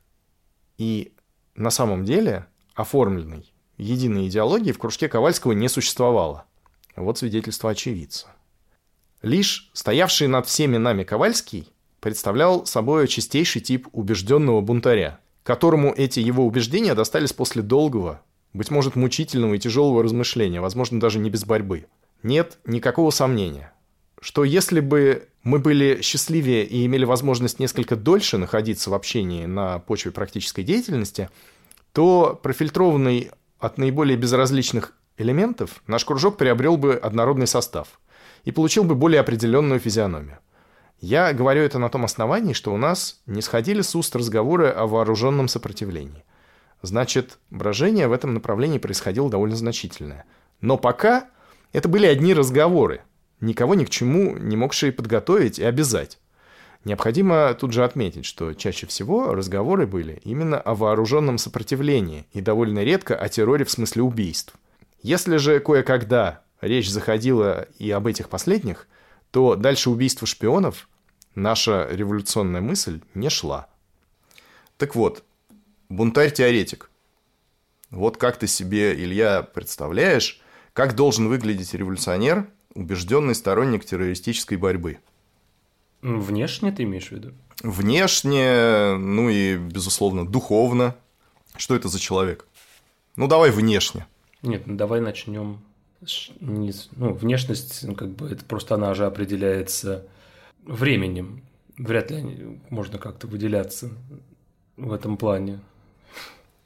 [0.78, 1.14] И
[1.56, 6.46] на самом деле оформленной единой идеологии в кружке Ковальского не существовало.
[6.96, 8.28] Вот свидетельство очевидца.
[9.22, 15.20] Лишь стоявший над всеми нами Ковальский представлял собой чистейший тип убежденного бунтаря–
[15.50, 18.22] которому эти его убеждения достались после долгого,
[18.54, 21.88] быть может, мучительного и тяжелого размышления, возможно, даже не без борьбы.
[22.22, 23.74] Нет никакого сомнения,
[24.22, 29.80] что если бы мы были счастливее и имели возможность несколько дольше находиться в общении на
[29.80, 31.30] почве практической деятельности,
[31.94, 38.00] то профильтрованный от наиболее безразличных элементов наш кружок приобрел бы однородный состав
[38.44, 40.40] и получил бы более определенную физиономию.
[41.02, 44.86] Я говорю это на том основании, что у нас не сходили с уст разговоры о
[44.86, 46.26] вооруженном сопротивлении.
[46.82, 50.26] Значит, брожение в этом направлении происходило довольно значительное.
[50.62, 51.28] Но пока
[51.72, 53.02] это были одни разговоры,
[53.42, 56.20] никого ни к чему не могшие подготовить и обязать.
[56.86, 62.84] Необходимо тут же отметить, что чаще всего разговоры были именно о вооруженном сопротивлении и довольно
[62.84, 64.54] редко о терроре в смысле убийств.
[65.02, 68.88] Если же кое-когда речь заходила и об этих последних–
[69.32, 70.90] то дальше убийства шпионов
[71.36, 73.68] наша революционная мысль не шла.
[74.78, 75.24] Так вот,
[75.90, 76.90] бунтарь-теоретик.
[77.92, 80.42] Вот как ты себе, Илья, представляешь,
[80.74, 85.00] как должен выглядеть революционер, убежденный сторонник террористической борьбы?
[86.02, 87.34] Внешне ты имеешь в виду?
[87.62, 90.96] Внешне, ну и, безусловно, духовно.
[91.58, 92.46] Что это за человек?
[93.16, 94.06] Ну, давай внешне.
[94.42, 95.60] Нет, ну давай начнем
[96.40, 100.06] не, ну, внешность, ну, как бы это просто она же определяется
[100.66, 101.42] временем.
[101.78, 103.90] Вряд ли можно как-то выделяться
[104.78, 105.60] в этом плане.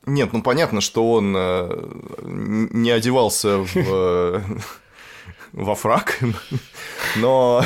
[0.06, 1.92] Нет, ну понятно, что он э,
[2.24, 4.44] не одевался в,
[5.54, 6.20] во фраг,
[7.16, 7.64] но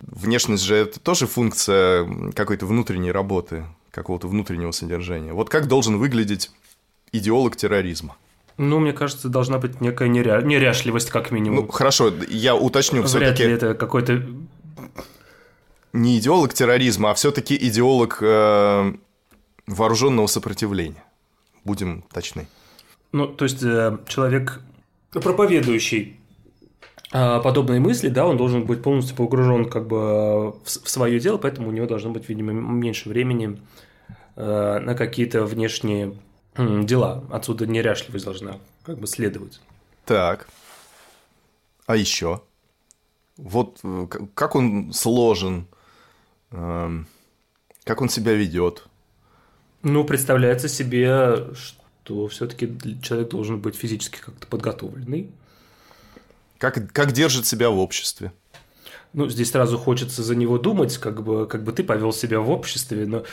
[0.00, 5.32] внешность же это тоже функция какой-то внутренней работы, какого-то внутреннего содержания.
[5.32, 6.50] Вот как должен выглядеть
[7.12, 8.16] идеолог терроризма?
[8.56, 10.40] Ну, мне кажется, должна быть некая неря...
[10.40, 11.66] неряшливость, как минимум.
[11.66, 13.44] Ну, хорошо, я уточню Вряд все-таки.
[13.44, 14.22] ли это какой-то...
[15.92, 18.94] Не идеолог терроризма, а все-таки идеолог э,
[19.66, 21.02] вооруженного сопротивления.
[21.64, 22.46] Будем точны.
[23.12, 24.60] Ну, то есть, э, человек,
[25.12, 26.18] проповедующий
[27.14, 31.70] подобные мысли, да, он должен быть полностью погружен как бы в, свое дело, поэтому у
[31.70, 33.60] него должно быть, видимо, меньше времени
[34.34, 36.16] э, на какие-то внешние
[36.56, 37.22] дела.
[37.30, 39.60] Отсюда неряшливость должна как бы следовать.
[40.04, 40.48] Так.
[41.86, 42.42] А еще?
[43.36, 45.66] Вот э, как он сложен,
[46.50, 47.06] эм,
[47.84, 48.88] как он себя ведет.
[49.82, 55.30] Ну, представляется себе, что все-таки человек должен быть физически как-то подготовленный.
[56.58, 58.32] Как, как держит себя в обществе.
[59.12, 62.50] Ну, здесь сразу хочется за него думать, как бы, как бы ты повел себя в
[62.50, 63.24] обществе, но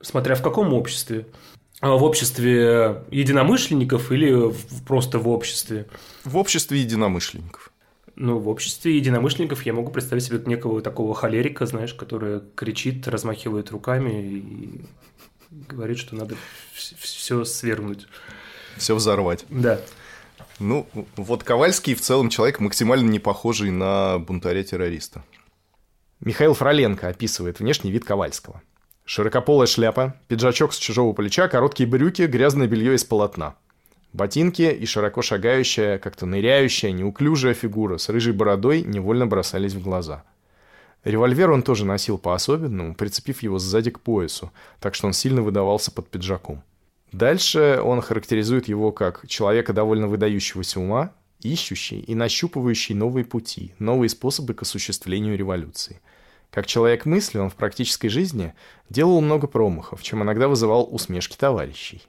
[0.00, 1.26] смотря в каком обществе.
[1.80, 5.86] А В обществе единомышленников или в- просто в обществе?
[6.24, 7.70] В обществе единомышленников.
[8.14, 13.70] Ну, в обществе единомышленников я могу представить себе некого такого холерика, знаешь, который кричит, размахивает
[13.70, 14.80] руками и
[15.68, 16.34] говорит, что надо
[16.72, 18.06] все свергнуть.
[18.78, 19.44] Все взорвать.
[19.50, 19.80] Да.
[20.58, 25.22] Ну, вот Ковальский в целом человек максимально не похожий на бунтаря-террориста.
[26.20, 28.62] Михаил Фроленко описывает внешний вид Ковальского.
[29.04, 33.54] Широкополая шляпа, пиджачок с чужого плеча, короткие брюки, грязное белье из полотна.
[34.12, 40.24] Ботинки и широко шагающая, как-то ныряющая, неуклюжая фигура с рыжей бородой невольно бросались в глаза.
[41.04, 45.92] Револьвер он тоже носил по-особенному, прицепив его сзади к поясу, так что он сильно выдавался
[45.92, 46.64] под пиджаком.
[47.12, 54.08] Дальше он характеризует его как человека довольно выдающегося ума, ищущий и нащупывающий новые пути, новые
[54.08, 56.00] способы к осуществлению революции.
[56.50, 58.54] Как человек мысли, он в практической жизни
[58.88, 62.02] делал много промахов, чем иногда вызывал усмешки товарищей.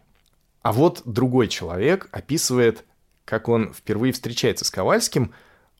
[0.61, 2.85] А вот другой человек описывает,
[3.25, 5.33] как он впервые встречается с Ковальским,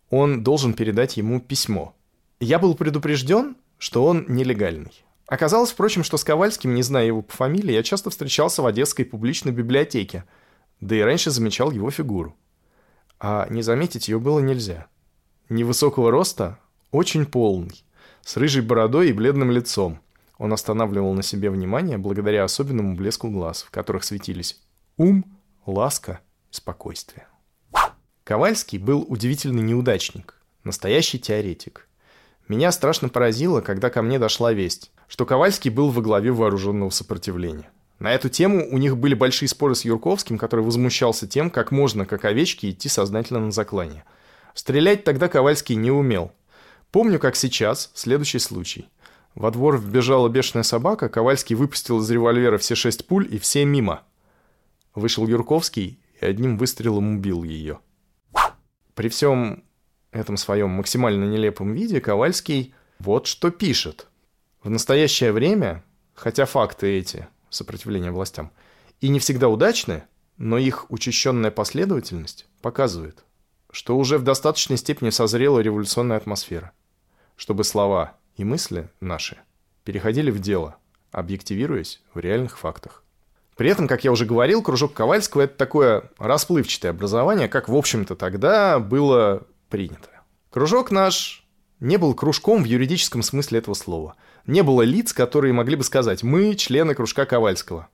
[0.09, 1.95] он должен передать ему письмо.
[2.39, 5.03] Я был предупрежден, что он нелегальный.
[5.27, 9.03] Оказалось, впрочем, что с Ковальским, не зная его по фамилии, я часто встречался в Одесской
[9.03, 10.23] публичной библиотеке,
[10.79, 12.35] да и раньше замечал его фигуру.
[13.19, 14.87] А не заметить ее было нельзя.
[15.49, 16.59] Невысокого роста,
[16.91, 17.83] очень полный,
[18.21, 19.99] с рыжей бородой и бледным лицом.
[20.37, 24.61] Он останавливал на себе внимание благодаря особенному блеску глаз, в которых светились
[24.95, 25.25] ум,
[25.65, 27.27] ласка, спокойствие.
[28.23, 31.89] Ковальский был удивительный неудачник, настоящий теоретик.
[32.47, 37.69] Меня страшно поразило, когда ко мне дошла весть, что Ковальский был во главе вооруженного сопротивления.
[37.99, 42.05] На эту тему у них были большие споры с Юрковским, который возмущался тем, как можно,
[42.05, 44.03] как овечки, идти сознательно на заклание.
[44.53, 46.31] Стрелять тогда Ковальский не умел.
[46.91, 48.87] Помню, как сейчас, следующий случай.
[49.33, 54.01] Во двор вбежала бешеная собака, Ковальский выпустил из револьвера все шесть пуль и все мимо.
[54.95, 57.79] Вышел Юрковский и одним выстрелом убил ее.
[58.95, 59.63] При всем
[60.11, 64.07] этом своем максимально нелепом виде Ковальский вот что пишет.
[64.67, 65.81] В настоящее время,
[66.13, 68.51] хотя факты эти, сопротивления властям,
[68.99, 70.03] и не всегда удачны,
[70.35, 73.23] но их учащенная последовательность показывает,
[73.71, 76.73] что уже в достаточной степени созрела революционная атмосфера,
[77.37, 79.37] чтобы слова и мысли наши
[79.85, 80.75] переходили в дело,
[81.13, 83.05] объективируясь в реальных фактах.
[83.55, 88.17] При этом, как я уже говорил, кружок Ковальского– это такое расплывчатое образование, как, в общем-то,
[88.17, 90.09] тогда было принято.
[90.49, 91.47] Кружок наш
[91.79, 94.17] не был кружком в юридическом смысле этого слова.
[94.47, 97.89] Не было лиц, которые могли бы сказать «мы члены кружка Ковальского».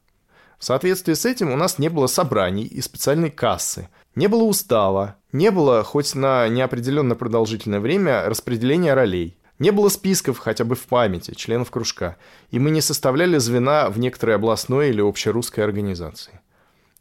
[0.59, 5.15] В соответствии с этим у нас не было собраний и специальной кассы, не было устава,
[5.31, 10.85] не было, хоть на неопределенно продолжительное время, распределения ролей, не было списков хотя бы в
[10.85, 12.17] памяти членов кружка,
[12.51, 16.39] и мы не составляли звена в некоторой областной или общерусской организации.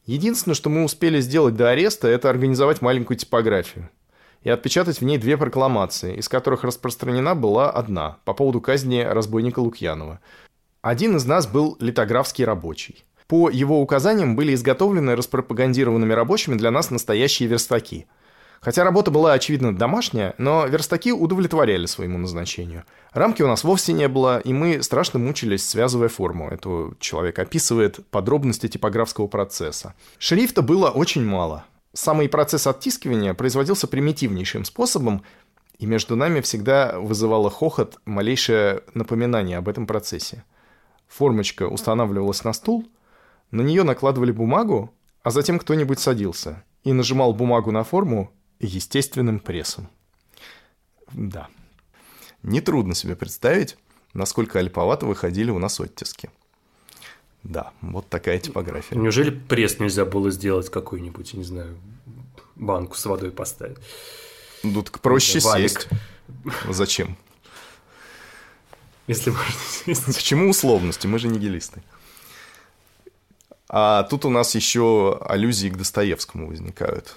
[0.06, 3.90] Единственное, что мы успели сделать до ареста, это организовать маленькую типографию
[4.44, 9.60] и отпечатать в ней две прокламации, из которых распространена была одна по поводу казни разбойника
[9.60, 10.20] Лукьянова.
[10.80, 13.04] Один из нас был литографский рабочий.
[13.28, 18.06] По его указаниям были изготовлены распропагандированными рабочими для нас настоящие верстаки.
[18.60, 22.84] Хотя работа была, очевидно, домашняя, но верстаки удовлетворяли своему назначению.
[23.12, 26.48] Рамки у нас вовсе не было, и мы страшно мучились, связывая форму.
[26.48, 29.94] Это человек описывает подробности типографского процесса.
[30.18, 31.64] Шрифта было очень мало.
[31.92, 35.22] Самый процесс оттискивания производился примитивнейшим способом,
[35.78, 40.44] и между нами всегда вызывало хохот малейшее напоминание об этом процессе.
[41.08, 42.88] Формочка устанавливалась на стул,
[43.50, 49.88] на нее накладывали бумагу, а затем кто-нибудь садился и нажимал бумагу на форму естественным прессом.
[51.12, 51.48] Да.
[52.42, 53.76] Нетрудно себе представить,
[54.14, 56.30] насколько альповато выходили у нас оттиски.
[57.44, 58.96] Да, вот такая типография.
[58.96, 61.76] Неужели пресс нельзя было сделать какой-нибудь, не знаю,
[62.54, 63.78] банку с водой поставить?
[64.62, 65.70] Ну, так проще Валик.
[65.70, 65.88] сесть.
[66.68, 67.16] Зачем?
[69.08, 70.06] Если можно сесть.
[70.06, 71.06] Почему условности?
[71.06, 71.82] Мы же не гелисты.
[73.68, 77.16] А тут у нас еще аллюзии к Достоевскому возникают.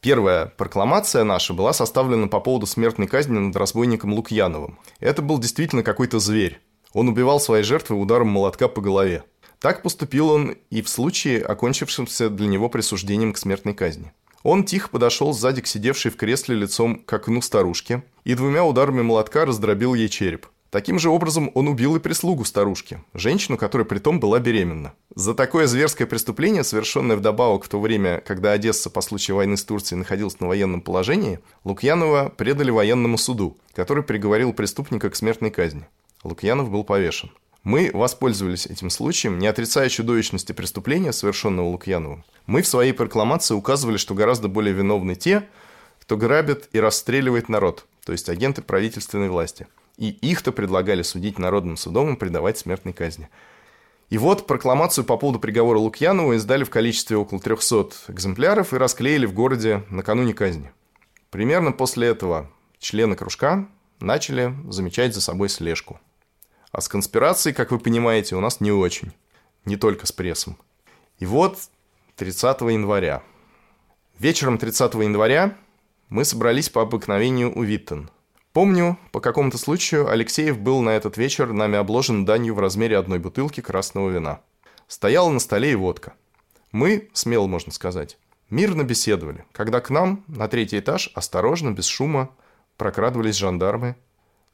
[0.00, 4.78] Первая прокламация наша была составлена по поводу смертной казни над разбойником Лукьяновым.
[5.00, 6.60] Это был действительно какой-то зверь.
[6.94, 9.24] Он убивал свои жертвы ударом молотка по голове.
[9.58, 14.12] Так поступил он и в случае, окончившемся для него присуждением к смертной казни.
[14.42, 19.02] Он тихо подошел сзади к сидевшей в кресле лицом к окну старушке и двумя ударами
[19.02, 20.46] молотка раздробил ей череп.
[20.70, 24.92] Таким же образом он убил и прислугу старушки, женщину, которая притом была беременна.
[25.14, 29.64] За такое зверское преступление, совершенное вдобавок в то время, когда Одесса по случаю войны с
[29.64, 35.86] Турцией находилась на военном положении, Лукьянова предали военному суду, который приговорил преступника к смертной казни.
[36.24, 37.30] Лукьянов был повешен.
[37.62, 42.24] Мы воспользовались этим случаем, не отрицая чудовищности преступления, совершенного Лукьяновым.
[42.46, 45.48] Мы в своей прокламации указывали, что гораздо более виновны те,
[46.00, 49.66] кто грабит и расстреливает народ, то есть агенты правительственной власти.
[49.96, 53.30] И их-то предлагали судить народным судом и предавать смертной казни.
[54.10, 59.24] И вот прокламацию по поводу приговора Лукьянова издали в количестве около 300 экземпляров и расклеили
[59.24, 60.70] в городе накануне казни.
[61.30, 63.66] Примерно после этого члены кружка
[64.00, 65.98] начали замечать за собой слежку.
[66.74, 69.12] А с конспирацией, как вы понимаете, у нас не очень.
[69.64, 70.58] Не только с прессом.
[71.20, 71.56] И вот
[72.16, 73.22] 30 января.
[74.18, 75.56] Вечером 30 января
[76.08, 78.10] мы собрались по обыкновению у Виттен.
[78.52, 83.20] Помню, по какому-то случаю Алексеев был на этот вечер нами обложен данью в размере одной
[83.20, 84.40] бутылки красного вина.
[84.88, 86.14] Стояла на столе и водка.
[86.72, 88.18] Мы, смело можно сказать,
[88.50, 92.30] мирно беседовали, когда к нам на третий этаж осторожно, без шума,
[92.76, 93.94] прокрадывались жандармы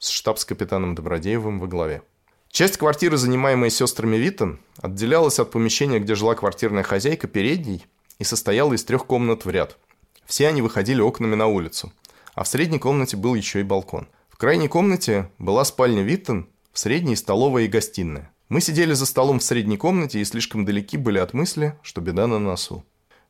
[0.01, 2.01] с штабс-капитаном Добродеевым во главе.
[2.49, 7.85] Часть квартиры, занимаемая сестрами Виттон, отделялась от помещения, где жила квартирная хозяйка, передней,
[8.17, 9.77] и состояла из трех комнат в ряд.
[10.25, 11.93] Все они выходили окнами на улицу,
[12.33, 14.07] а в средней комнате был еще и балкон.
[14.29, 18.31] В крайней комнате была спальня Виттон, в средней– столовая и гостиная.
[18.49, 22.25] Мы сидели за столом в средней комнате и слишком далеки были от мысли, что беда
[22.25, 22.83] на носу.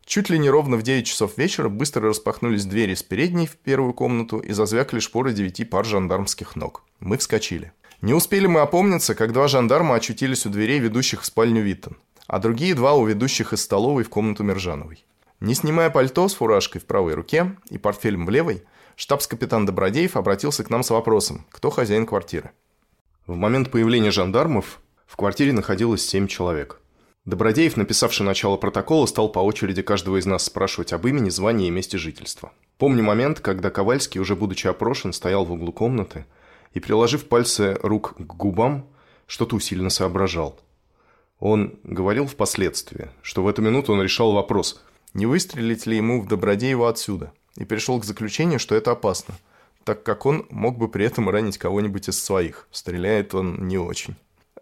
[0.05, 3.93] Чуть ли не ровно в 9 часов вечера быстро распахнулись двери с передней в первую
[3.93, 6.83] комнату и зазвякали шпоры девяти пар жандармских ног.
[6.99, 7.71] Мы вскочили.
[8.01, 12.39] Не успели мы опомниться, как два жандарма очутились у дверей, ведущих в спальню Виттон, а
[12.39, 15.05] другие два у ведущих из столовой в комнату Мержановой.
[15.39, 18.63] Не снимая пальто с фуражкой в правой руке и портфелем в левой,
[18.95, 22.51] штабс-капитан Добродеев обратился к нам с вопросом, кто хозяин квартиры.
[23.27, 26.79] В момент появления жандармов в квартире находилось семь человек.
[27.25, 31.71] Добродеев, написавший начало протокола, стал по очереди каждого из нас спрашивать об имени, звании и
[31.71, 32.51] месте жительства.
[32.77, 36.25] Помню момент, когда Ковальский, уже будучи опрошен, стоял в углу комнаты–
[36.73, 38.87] и, приложив пальцы рук к губам,
[39.27, 40.59] что-то усиленно соображал.
[41.39, 44.81] Он говорил впоследствии, что в эту минуту он решал вопрос,
[45.13, 49.35] не выстрелить ли ему в Добродеева отсюда, и пришел к заключению, что это опасно,
[49.83, 52.67] так как он мог бы при этом ранить кого-нибудь из своих.
[52.71, 54.15] Стреляет он не очень.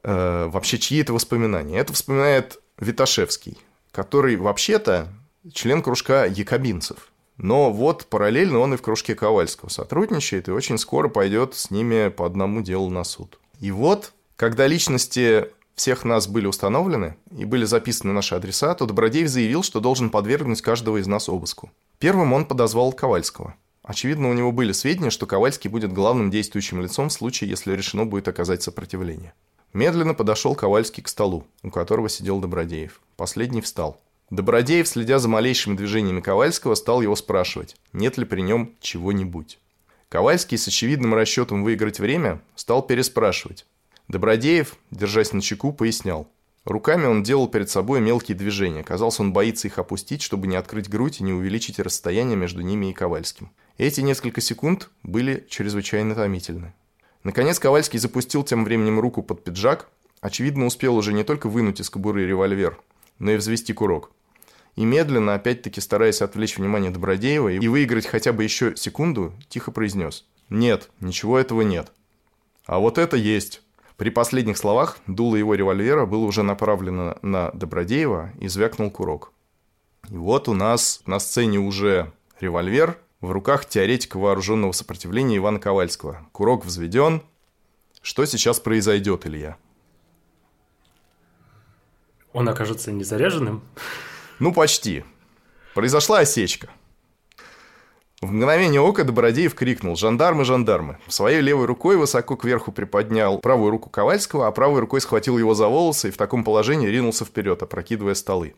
[0.03, 1.77] Э, вообще, чьи это воспоминания?
[1.77, 3.57] Это вспоминает Виташевский,
[3.91, 5.09] который вообще-то
[5.53, 7.11] член кружка якобинцев.
[7.37, 12.09] Но вот параллельно он и в кружке Ковальского сотрудничает и очень скоро пойдет с ними
[12.09, 13.39] по одному делу на суд.
[13.61, 19.29] И вот, когда личности всех нас были установлены и были записаны наши адреса, то Добродеев
[19.29, 21.71] заявил, что должен подвергнуть каждого из нас обыску.
[21.97, 23.55] Первым он подозвал Ковальского.
[23.83, 28.05] Очевидно, у него были сведения, что Ковальский будет главным действующим лицом в случае, если решено
[28.05, 29.33] будет оказать сопротивление.
[29.73, 33.01] Медленно подошел Ковальский к столу, у которого сидел Добродеев.
[33.15, 34.01] Последний встал.
[34.31, 39.59] Добродеев, следя за малейшими движениями Ковальского, стал его спрашивать, нет ли при нем чего-нибудь.
[40.09, 43.65] Ковальский с очевидным расчетом выиграть время стал переспрашивать.
[44.07, 46.27] Добродеев, держась на чеку, пояснял.
[46.65, 48.83] Руками он делал перед собой мелкие движения.
[48.83, 52.89] Казалось, он боится их опустить, чтобы не открыть грудь и не увеличить расстояние между ними
[52.89, 53.51] и Ковальским.
[53.77, 56.73] Эти несколько секунд были чрезвычайно томительны.
[57.29, 59.87] Наконец Ковальский запустил тем временем руку под пиджак.
[60.19, 62.79] Очевидно, успел уже не только вынуть из кобуры револьвер,
[63.19, 64.09] но и взвести курок
[64.75, 70.25] и медленно, опять-таки стараясь отвлечь внимание Добродеева и выиграть хотя бы еще секунду, тихо произнес.
[70.49, 71.91] «Нет, ничего этого нет».
[72.65, 73.61] «А вот это есть».
[73.95, 79.33] При последних словах дуло его револьвера было уже направлено на Добродеева и звякнул курок.
[80.09, 86.27] И вот у нас на сцене уже револьвер в руках теоретика вооруженного сопротивления Ивана Ковальского.
[86.31, 87.21] Курок взведен.
[88.01, 89.57] Что сейчас произойдет, Илья?
[92.31, 93.61] Он окажется незаряженным?
[94.39, 95.03] Ну, почти.
[95.73, 96.69] Произошла осечка.
[98.21, 100.97] В мгновение ока Добродеев крикнул «Жандармы, жандармы!».
[101.07, 105.67] Своей левой рукой высоко кверху приподнял правую руку Ковальского, а правой рукой схватил его за
[105.67, 108.55] волосы и в таком положении ринулся вперед, опрокидывая столы.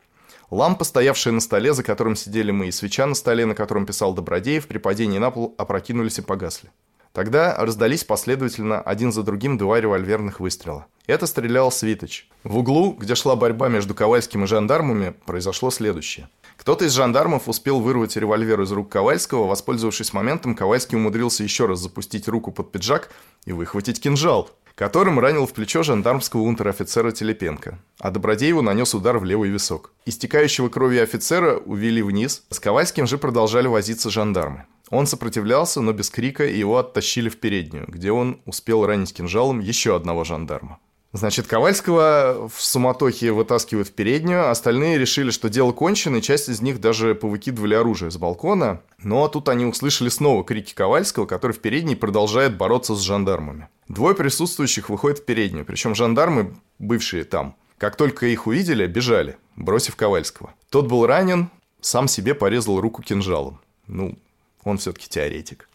[0.52, 4.14] Лампа, стоявшая на столе, за которым сидели мы, и свеча на столе, на котором писал
[4.14, 6.70] Добродеев, при падении на пол опрокинулись и погасли.
[7.14, 10.88] Тогда раздались последовательно один за другим два револьверных выстрела.
[11.08, 12.28] Это стрелял Свиточ.
[12.44, 16.30] В углу, где шла борьба между Ковальским и жандармами, произошло следующее–
[16.62, 19.48] кто-то из жандармов успел вырвать револьвер из рук Ковальского.
[19.48, 23.10] Воспользовавшись моментом, Ковальский умудрился еще раз запустить руку под пиджак
[23.46, 27.80] и выхватить кинжал, которым ранил в плечо жандармского унтер-офицера Телепенко.
[28.00, 29.92] А Добродееву нанес удар в левый висок.
[30.06, 32.44] Истекающего крови офицера увели вниз.
[32.50, 34.66] С Ковальским же продолжали возиться жандармы.
[34.90, 39.60] Он сопротивлялся, но без крика, и его оттащили в переднюю, где он успел ранить кинжалом
[39.60, 40.80] еще одного жандарма.
[41.14, 46.62] Значит, Ковальского в суматохе вытаскивают в переднюю, остальные решили, что дело кончено, и часть из
[46.62, 48.82] них даже повыкидывали оружие с балкона.
[48.98, 53.68] Но тут они услышали снова крики Ковальского, который в передней продолжает бороться с жандармами.
[53.90, 59.98] Двое присутствующих выходят в переднюю, причем жандармы, бывшие там, как только их увидели, бежали, бросив
[59.98, 60.54] Ковальского.
[60.70, 61.50] Тот был ранен,
[61.82, 63.60] сам себе порезал руку кинжалом.
[63.88, 64.18] Ну,
[64.64, 65.68] он все-таки теоретик.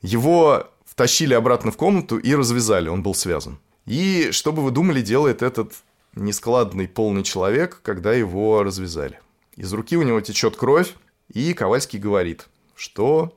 [0.00, 3.58] Его втащили обратно в комнату и развязали, он был связан.
[3.84, 5.74] И что бы вы думали, делает этот
[6.14, 9.18] нескладный полный человек, когда его развязали.
[9.56, 10.94] Из руки у него течет кровь,
[11.32, 13.36] и Ковальский говорит, что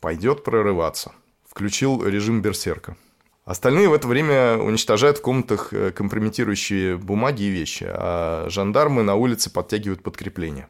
[0.00, 1.12] пойдет прорываться.
[1.44, 2.96] Включил режим берсерка.
[3.44, 9.16] Остальные в это время уничтожают в комнатах э, компрометирующие бумаги и вещи, а жандармы на
[9.16, 10.68] улице подтягивают подкрепление.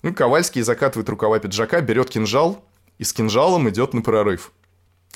[0.00, 2.64] Ну, Ковальский закатывает рукава пиджака, берет кинжал
[2.96, 4.52] и с кинжалом идет на прорыв.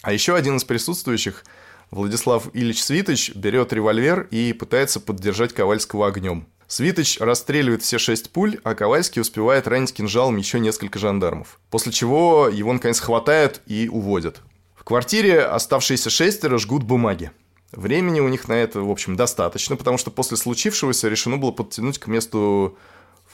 [0.02, 1.44] А еще один из присутствующих,
[1.90, 6.46] Владислав Ильич Свитыч, берет револьвер и пытается поддержать Ковальского огнем.
[6.68, 11.58] Свитыч расстреливает все шесть пуль, а Ковальский успевает ранить кинжалом еще несколько жандармов.
[11.68, 14.40] После чего его наконец хватают и уводят.
[14.76, 17.32] В квартире оставшиеся шестеро жгут бумаги.
[17.72, 21.98] Времени у них на это, в общем, достаточно, потому что после случившегося решено было подтянуть
[21.98, 22.78] к месту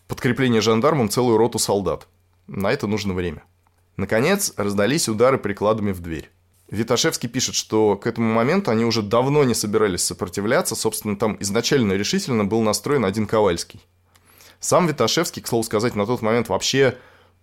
[0.09, 2.09] подкрепления жандармам целую роту солдат.
[2.47, 3.45] На это нужно время.
[3.97, 6.31] Наконец, раздались удары прикладами в дверь.
[6.69, 11.93] Виташевский пишет, что к этому моменту они уже давно не собирались сопротивляться, собственно, там изначально
[11.93, 13.81] решительно был настроен один Ковальский.
[14.59, 16.99] Сам Виташевский, к слову сказать, на тот момент вообще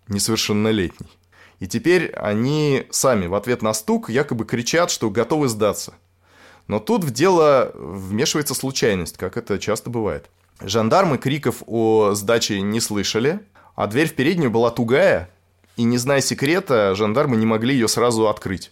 [0.07, 1.09] несовершеннолетний.
[1.59, 5.93] И теперь они сами в ответ на стук якобы кричат, что готовы сдаться.
[6.67, 10.29] Но тут в дело вмешивается случайность, как это часто бывает.
[10.59, 13.39] Жандармы криков о сдаче не слышали,
[13.75, 15.29] а дверь в переднюю была тугая,
[15.77, 18.71] и, не зная секрета, жандармы не могли ее сразу открыть.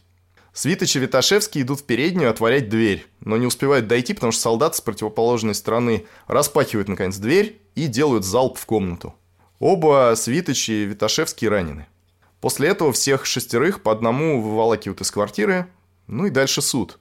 [0.53, 4.77] Свитыч и Виташевский идут в переднюю отворять дверь, но не успевают дойти, потому что солдаты
[4.77, 9.15] с противоположной стороны распахивают, наконец, дверь и делают залп в комнату.
[9.59, 11.87] Оба Свитыч и Виташевский ранены.
[12.41, 15.67] После этого всех шестерых по одному выволакивают из квартиры,
[16.07, 16.99] ну и дальше суд.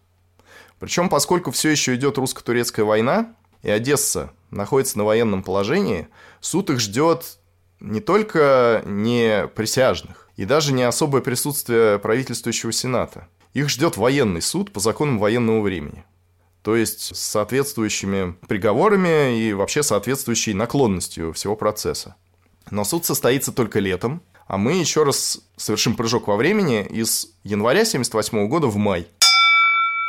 [0.79, 6.09] Причем, поскольку все еще идет русско-турецкая война, и Одесса находится на военном положении,
[6.41, 7.39] суд их ждет
[7.81, 14.73] не только не присяжных, и даже не особое присутствие правительствующего сената– их ждет военный суд
[14.73, 16.05] по законам военного времени.
[16.63, 22.17] То есть с соответствующими приговорами и вообще соответствующей наклонностью всего процесса.
[22.71, 27.81] Но суд состоится только летом, а мы еще раз совершим прыжок во времени из января
[27.81, 29.09] 1978 года в май.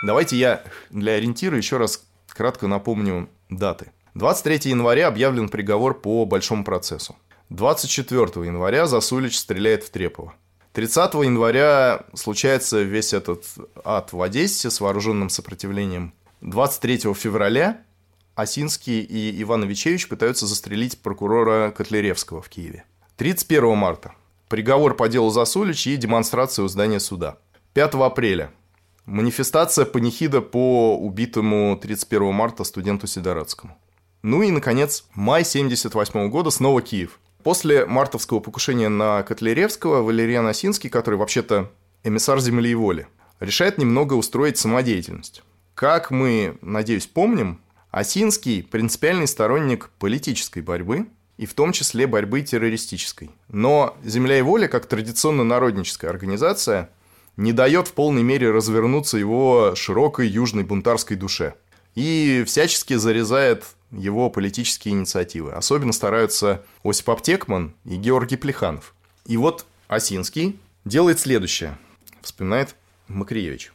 [0.05, 3.91] Давайте я для ориентира еще раз кратко напомню даты.
[4.15, 7.15] 23 января объявлен приговор по большому процессу.
[7.49, 10.33] 24 января Засулич стреляет в Трепова.
[10.73, 13.45] 30 января случается весь этот
[13.83, 16.13] ад в Одессе с вооруженным сопротивлением.
[16.39, 17.81] 23 февраля
[18.35, 22.85] Осинский и Иван Ивичевич пытаются застрелить прокурора Котляревского в Киеве.
[23.17, 24.13] 31 марта.
[24.47, 27.37] Приговор по делу Засулич и демонстрация у здания суда.
[27.73, 28.51] 5 апреля.
[29.05, 33.77] Манифестация панихида по убитому 31 марта студенту Сидорадскому.
[34.23, 37.19] Ну и, наконец, май 78 года, снова Киев.
[37.43, 41.71] После мартовского покушения на Котляревского Валериан Осинский, который вообще-то
[42.03, 43.07] эмиссар земли и воли,
[43.39, 45.43] решает немного устроить самодеятельность.
[45.73, 53.31] Как мы, надеюсь, помним, Осинский– принципиальный сторонник политической борьбы, и в том числе борьбы террористической.
[53.47, 56.91] Но «Земля и воля», как традиционно народническая организация,
[57.35, 61.55] не дает в полной мере развернуться его широкой южной бунтарской душе.
[61.95, 65.51] И всячески зарезает его политические инициативы.
[65.51, 68.95] Особенно стараются Осип Аптекман и Георгий Плеханов.
[69.25, 71.77] И вот Осинский делает следующее.
[72.21, 72.75] Вспоминает
[73.07, 73.71] Макриевич.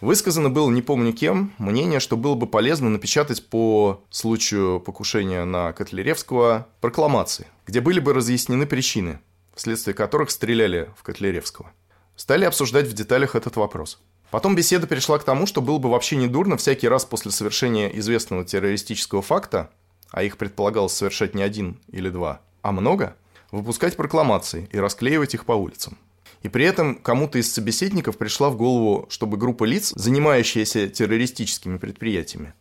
[0.00, 5.72] Высказано было, не помню кем, мнение, что было бы полезно напечатать по случаю покушения на
[5.72, 9.20] Котляревского прокламации, где были бы разъяснены причины,
[9.54, 11.72] вследствие которых стреляли в Котляревского.
[12.14, 13.98] Стали обсуждать в деталях этот вопрос.
[14.30, 18.44] Потом беседа перешла к тому, что было бы вообще недурно всякий раз после совершения известного
[18.44, 19.70] террористического факта,
[20.10, 23.16] а их предполагалось совершать не один или два, а много,
[23.50, 25.96] выпускать прокламации и расклеивать их по улицам.
[26.42, 32.52] И при этом кому-то из собеседников пришла в голову, чтобы группа лиц, занимающаяся террористическими предприятиями,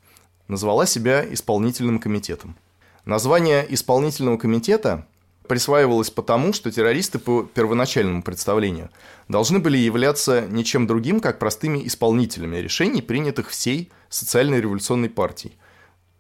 [0.48, 2.56] назвала себя исполнительным комитетом.
[3.06, 5.06] Название исполнительного комитета
[5.48, 8.90] присваивалось потому, что террористы по первоначальному представлению
[9.28, 15.58] должны были являться ничем другим, как простыми исполнителями решений, принятых всей социальной революционной партией.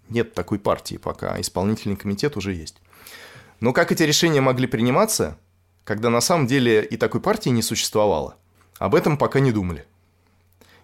[0.09, 2.77] Нет такой партии пока, а исполнительный комитет уже есть.
[3.59, 5.37] Но как эти решения могли приниматься,
[5.83, 8.35] когда на самом деле и такой партии не существовало?
[8.77, 9.85] Об этом пока не думали.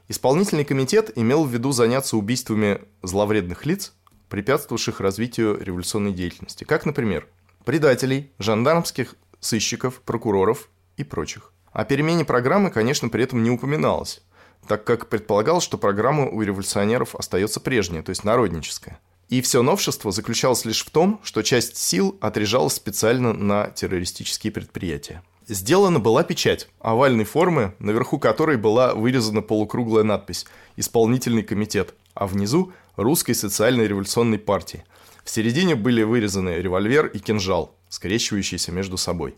[0.07, 3.93] Исполнительный комитет имел в виду заняться убийствами зловредных лиц,
[4.29, 7.27] препятствовавших развитию революционной деятельности, как, например,
[7.66, 11.53] предателей, жандармских сыщиков, прокуроров и прочих.
[11.72, 14.22] О перемене программы, конечно, при этом не упоминалось,
[14.68, 18.99] так как предполагалось, что программа у революционеров остается прежняя, то есть народническая.
[19.30, 25.24] И все новшество заключалось лишь в том, что часть сил отряжалась специально на террористические предприятия.
[25.47, 30.45] Сделана была печать овальной формы, наверху которой была вырезана полукруглая надпись
[30.76, 34.84] «Исполнительный комитет», а внизу «Русской социальной революционной партии»,
[35.32, 39.36] середине были вырезаны револьвер и кинжал, скрещивающиеся между собой.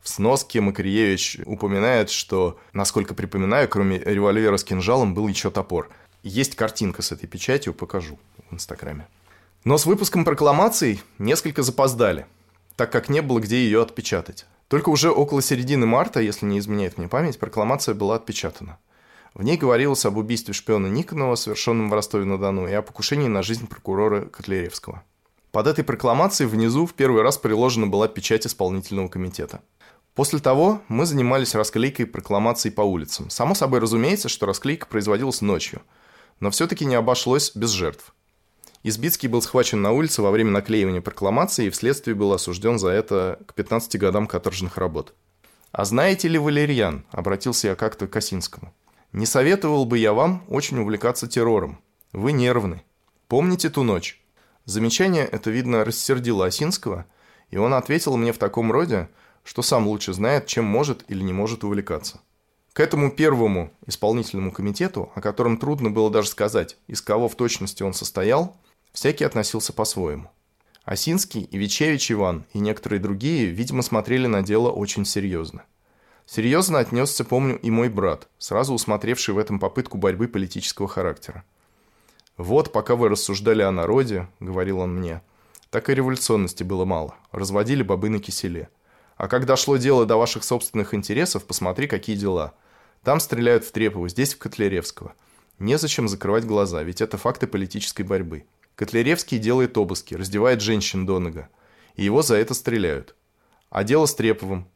[0.00, 5.90] В сноске Макриевич упоминает, что, насколько припоминаю, кроме револьвера с кинжалом был еще топор.
[6.22, 8.18] Есть картинка с этой печатью, покажу
[8.50, 9.08] в Инстаграме.
[9.64, 12.26] Но с выпуском прокламаций несколько запоздали,
[12.76, 14.46] так как не было где ее отпечатать.
[14.68, 18.78] Только уже около середины марта, если не изменяет мне память, прокламация была отпечатана.
[19.32, 23.66] В ней говорилось об убийстве шпиона Никонова, совершенном в Ростове-на-Дону, и о покушении на жизнь
[23.66, 25.02] прокурора Котляревского.
[25.54, 29.60] Под этой прокламацией внизу в первый раз приложена была печать исполнительного комитета.
[30.16, 33.30] После того мы занимались расклейкой прокламаций по улицам.
[33.30, 35.82] Само собой разумеется, что расклейка производилась ночью,
[36.40, 38.16] но все-таки не обошлось без жертв.
[38.82, 43.38] Избицкий был схвачен на улице во время наклеивания прокламации и вследствие был осужден за это
[43.46, 45.14] к 15 годам каторжных работ.
[45.70, 48.74] «А знаете ли, Валерьян?»– обратился я как-то к Осинскому.
[49.12, 51.78] «Не советовал бы я вам очень увлекаться террором.
[52.12, 52.82] Вы нервны.
[53.28, 54.20] Помните ту ночь?
[54.64, 57.06] Замечание это, видно, рассердило Осинского,
[57.50, 59.08] и он ответил мне в таком роде,
[59.42, 62.20] что сам лучше знает, чем может или не может увлекаться.
[62.72, 67.82] К этому первому исполнительному комитету, о котором трудно было даже сказать, из кого в точности
[67.82, 68.56] он состоял,
[68.92, 70.30] всякий относился по-своему.
[70.84, 75.64] Осинский и Вичевич Иван и некоторые другие, видимо, смотрели на дело очень серьезно.
[76.26, 81.44] Серьезно отнесся, помню, и мой брат, сразу усмотревший в этом попытку борьбы политического характера.
[82.36, 85.22] «Вот, пока вы рассуждали о народе,— говорил он мне,—
[85.70, 87.14] так и революционности было мало.
[87.32, 88.68] Разводили бобы на киселе.
[89.16, 92.54] А когда шло дело до ваших собственных интересов, посмотри, какие дела.
[93.02, 95.14] Там стреляют в Трепову, здесь в Котляревского.
[95.58, 98.44] Незачем закрывать глаза, ведь это факты политической борьбы.
[98.74, 101.48] Котляревский делает обыски, раздевает женщин до нога.
[101.94, 103.14] И его за это стреляют.
[103.70, 104.66] А дело с Треповым.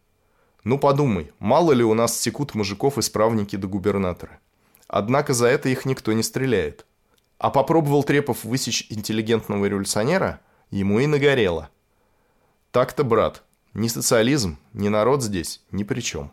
[0.63, 4.39] Ну подумай, мало ли у нас секут мужиков исправники до губернатора.
[4.87, 6.87] Однако за это их никто не стреляет.
[7.39, 11.71] А попробовал Трепов высечь интеллигентного революционера, ему и нагорело.
[12.73, 13.43] Так-то, брат,
[13.75, 16.33] ни социализм, ни народ здесь ни при чем.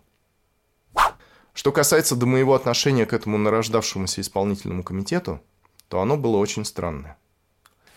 [1.53, 5.41] Что касается до моего отношения к этому нарождавшемуся исполнительному комитету,
[5.88, 7.18] то оно было очень странное.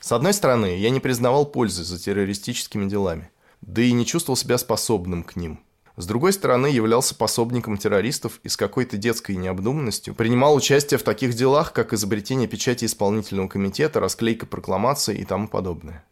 [0.01, 3.31] С одной стороны, я не признавал пользы за террористическими делами,
[3.63, 5.61] да и не чувствовал себя способным к ним–
[5.99, 11.35] с другой стороны, являлся пособником террористов и с какой-то детской необдуманностью принимал участие в таких
[11.35, 16.05] делах, как изобретение печати исполнительного комитета, расклейка прокламации и тому подобное.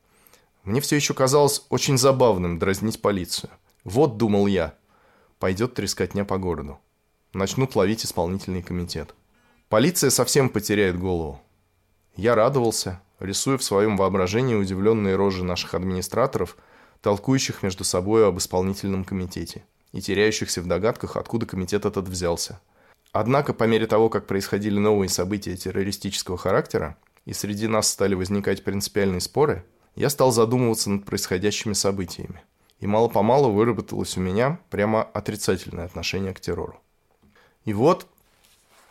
[0.65, 3.51] Мне все еще казалось очень забавным дразнить полицию.
[3.85, 4.75] Вот, думал я,
[5.39, 6.81] пойдет трескотня по городу.
[7.33, 9.15] Начнут ловить исполнительный комитет.
[9.69, 11.41] Полиция совсем потеряет голову.
[12.17, 16.57] Я радовался, рисуя в своем воображении удивленные рожи наших администраторов,
[17.03, 19.63] толкующих между собой об исполнительном комитете
[19.93, 22.61] и теряющихся в догадках, откуда комитет этот взялся.
[23.13, 28.63] Однако, по мере того, как происходили новые события террористического характера, и среди нас стали возникать
[28.63, 29.65] принципиальные споры,
[29.95, 32.43] я стал задумываться над происходящими событиями.
[32.81, 36.79] И мало-помалу выработалось у меня прямо отрицательное отношение к террору.
[37.65, 38.07] И вот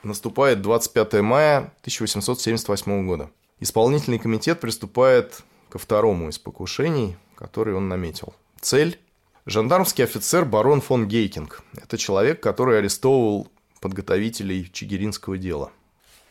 [0.04, 3.30] наступает 25 мая 1878 года.
[3.60, 8.34] Исполнительный комитет приступает ко второму из покушений, который он наметил.
[8.60, 9.00] Цель
[9.48, 11.62] Жандармский офицер барон фон Гейкинг.
[11.78, 13.48] Это человек, который арестовывал
[13.80, 15.72] подготовителей Чигиринского дела.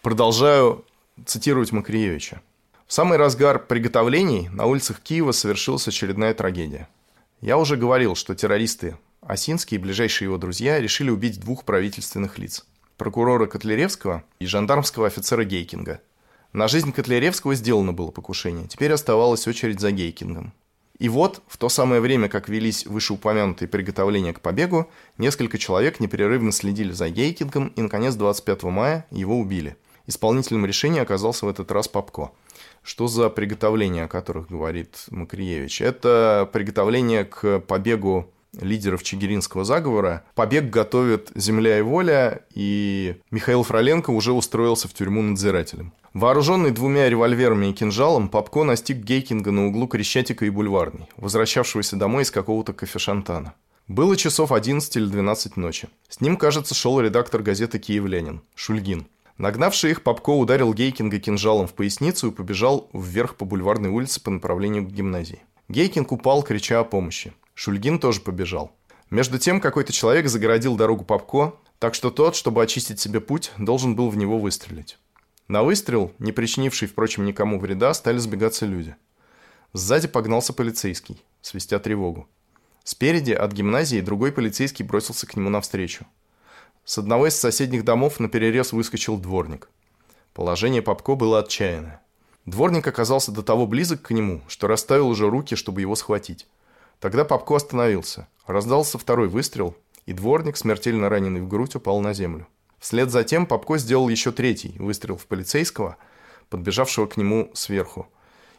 [0.03, 0.85] Продолжаю
[1.25, 2.43] цитировать Макриевича.
[2.89, 6.89] В самый разгар приготовлений на улицах Киева совершилась очередная трагедия.
[7.41, 12.67] Я уже говорил, что террористы Осинский и ближайшие его друзья решили убить двух правительственных лиц–
[12.97, 16.01] прокурора Котляревского и жандармского офицера Гейкинга.
[16.53, 20.53] На жизнь Котляревского сделано было покушение, теперь оставалась очередь за Гейкингом.
[20.99, 24.88] И вот, в то самое время, как велись вышеупомянутые приготовления к побегу,
[25.18, 29.76] несколько человек непрерывно следили за Гейкингом и, наконец, 25 мая его убили.
[30.07, 32.30] Исполнителем решения оказался в этот раз Попко.
[32.82, 35.80] Что за приготовления, о которых говорит Макриевич?
[35.80, 38.30] Это приготовление к побегу
[38.61, 40.24] лидеров Чигиринского заговора.
[40.34, 45.92] Побег готовит «Земля и воля», и Михаил Фроленко уже устроился в тюрьму надзирателем.
[46.12, 52.22] Вооруженный двумя револьверами и кинжалом, Попко настиг Гейкинга на углу Крещатика и Бульварной, возвращавшегося домой
[52.22, 53.55] из какого-то кафешантана.
[53.88, 55.88] Было часов 11 или 12 ночи.
[56.09, 59.07] С ним, кажется, шел редактор газеты «Киевлянин» Шульгин.
[59.36, 64.30] Нагнавший их, Попко ударил Гейкинга кинжалом в поясницу и побежал вверх по бульварной улице по
[64.30, 65.42] направлению к гимназии.
[65.68, 67.32] Гейкинг упал, крича о помощи.
[67.55, 68.72] Шульгин тоже побежал.
[69.11, 73.94] Между тем, какой-то человек загородил дорогу Попко, так что тот, чтобы очистить себе путь, должен
[73.94, 74.98] был в него выстрелить.
[75.46, 78.96] На выстрел, не причинивший, впрочем, никому вреда, стали сбегаться люди.
[79.72, 82.28] Сзади погнался полицейский, свистя тревогу.
[82.82, 86.07] Спереди, от гимназии, другой полицейский бросился к нему навстречу.
[86.84, 89.68] С одного из соседних домов на перерез выскочил дворник.
[90.32, 92.02] Положение Попко было отчаянное.
[92.46, 96.46] Дворник оказался до того близок к нему, что расставил уже руки, чтобы его схватить.
[97.01, 98.28] Тогда Попко остановился.
[98.47, 99.74] Раздался второй выстрел,
[100.07, 102.47] и дворник, смертельно раненый в грудь, упал на землю.
[102.78, 105.97] Вслед за тем Попко сделал еще третий выстрел в полицейского,
[106.51, 108.07] подбежавшего к нему сверху,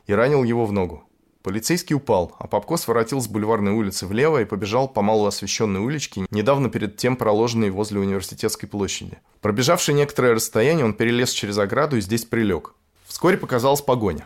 [0.07, 1.03] и ранил его в ногу.
[1.43, 6.71] Полицейский упал, а Попко своротил с бульварной улицы влево и побежал по малоосвещенной уличке, недавно
[6.71, 9.19] перед тем проложенной возле университетской площади.
[9.41, 12.73] Пробежавший некоторое расстояние, он перелез через ограду и здесь прилег.
[13.05, 14.25] Вскоре показалась погоня.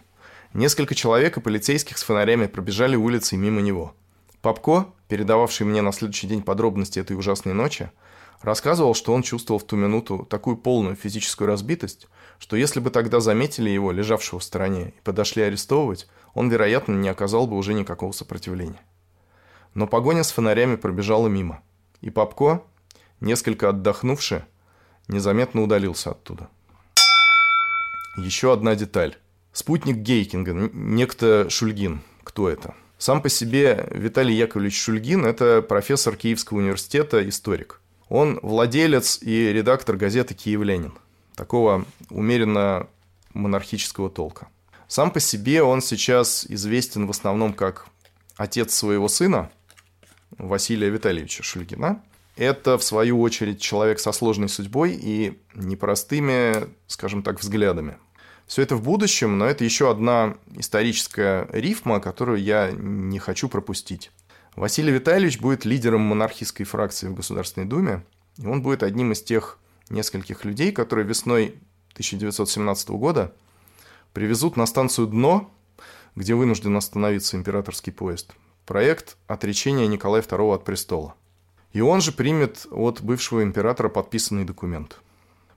[0.53, 3.93] Несколько человек и полицейских с фонарями пробежали улицей мимо него.
[4.41, 7.91] Попко, передававший мне на следующий день подробности этой ужасной ночи,
[8.41, 12.07] рассказывал, что он чувствовал в ту минуту такую полную физическую разбитость,
[12.39, 17.09] что если бы тогда заметили его, лежавшего в стороне, и подошли арестовывать, он, вероятно, не
[17.09, 18.81] оказал бы уже никакого сопротивления.
[19.75, 21.61] Но погоня с фонарями пробежала мимо,
[22.01, 22.63] и Попко,
[23.19, 24.43] несколько отдохнувший,
[25.07, 26.49] незаметно удалился оттуда.
[28.17, 29.17] Еще одна деталь.
[29.59, 31.99] Спутник Гейкинга, некто Шульгин.
[32.23, 32.75] Кто это?
[32.97, 37.81] Сам по себе Виталий Яковлевич Шульгин– это профессор Киевского университета, историк.
[38.07, 40.93] Он владелец и редактор газеты «Киевлянин»,
[41.35, 42.87] такого умеренно
[43.33, 44.47] монархического толка.
[44.87, 47.87] Сам по себе он сейчас известен в основном как
[48.37, 49.51] отец своего сына,
[50.37, 52.01] Василия Витальевича Шульгина.
[52.37, 57.97] Это, в свою очередь, человек со сложной судьбой и непростыми, скажем так, взглядами.
[58.49, 64.09] Все это в будущем, но это еще одна историческая рифма, которую я не хочу пропустить.
[64.55, 68.03] Василий Витальевич будет лидером монархистской фракции в Государственной Думе,
[68.39, 69.59] и он будет одним из тех
[69.91, 71.59] нескольких людей, которые весной
[71.91, 73.35] 1917 года
[74.13, 75.51] привезут на станцию «Дно»,
[76.15, 78.33] где вынужден остановиться императорский поезд,
[78.65, 81.13] проект отречения Николая II от престола.
[81.71, 84.99] И он же примет от бывшего императора подписанный документ.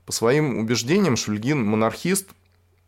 [0.05, 2.29] По своим убеждениям Шульгин– монархист–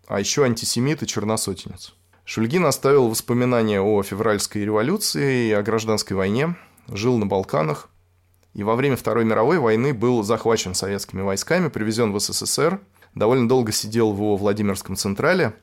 [0.07, 1.93] а еще антисемит и черносотенец.
[2.25, 6.55] Шульгин оставил воспоминания о февральской революции и о гражданской войне,
[6.87, 7.89] жил на Балканах,
[8.53, 12.79] и во время Второй мировой войны был захвачен советскими войсками, привезен в СССР,
[13.13, 15.53] довольно долго сидел во Владимирском Централе,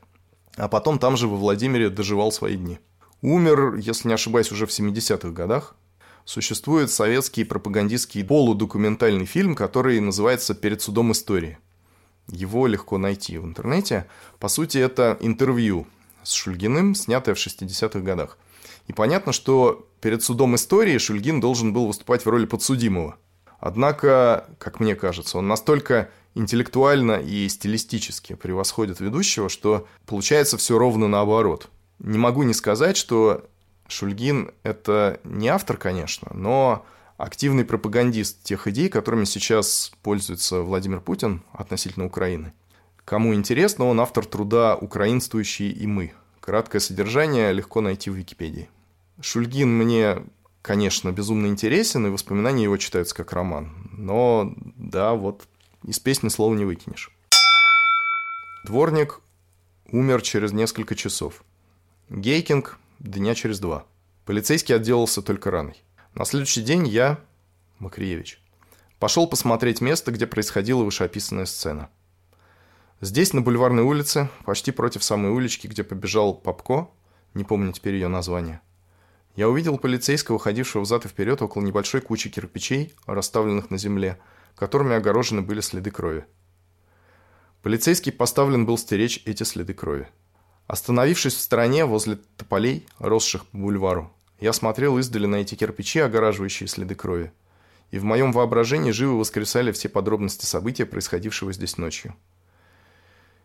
[0.55, 2.79] а потом там же во Владимире доживал свои дни.
[3.21, 5.75] Умер, если не ошибаюсь, уже в 70-х годах.
[6.25, 11.57] Существует советский пропагандистский полудокументальный фильм, который называется «Перед судом истории».
[12.27, 14.07] Его легко найти в интернете.
[14.39, 15.87] По сути, это интервью
[16.23, 18.37] с Шульгиным, снятое в 60-х годах.
[18.87, 23.17] И понятно, что перед судом истории Шульгин должен был выступать в роли подсудимого.
[23.59, 31.07] Однако, как мне кажется, он настолько интеллектуально и стилистически превосходит ведущего, что получается все ровно
[31.07, 31.69] наоборот.
[31.99, 33.45] Не могу не сказать, что
[33.87, 36.85] Шульгин– это не автор, конечно, но
[37.17, 42.53] активный пропагандист тех идей, которыми сейчас пользуется Владимир Путин относительно Украины.
[43.05, 46.13] Кому интересно, он автор труда «Украинствующие и мы».
[46.39, 48.69] Краткое содержание легко найти в Википедии.
[49.21, 50.23] Шульгин мне,
[50.61, 53.89] конечно, безумно интересен, и воспоминания его читаются как роман.
[53.91, 55.47] Но, да, вот
[55.85, 57.11] из песни слова не выкинешь.
[58.65, 59.21] Дворник
[59.91, 61.43] умер через несколько часов.
[62.09, 63.85] Гейкинг– дня через два.
[64.25, 65.83] Полицейский отделался только раной.
[66.15, 67.19] На следующий день я,
[67.79, 68.39] Макриевич,
[68.99, 71.89] пошел посмотреть место, где происходила вышеописанная сцена.
[73.01, 76.89] Здесь, на Бульварной улице, почти против самой улички, где побежал Попко,
[77.33, 78.61] не помню теперь ее название,
[79.35, 84.19] Я увидел полицейского, ходившего взад и вперед около небольшой кучи кирпичей, расставленных на земле,
[84.55, 86.25] которыми огорожены были следы крови.
[87.63, 90.07] Полицейский поставлен был стеречь эти следы крови.
[90.67, 94.13] Остановившись в стороне возле тополей, росших по бульвару,
[94.43, 97.31] я смотрел издали на эти кирпичи, огораживающие следы крови.
[97.91, 102.13] И в моем воображении живо воскресали все подробности события, происходившего здесь ночью.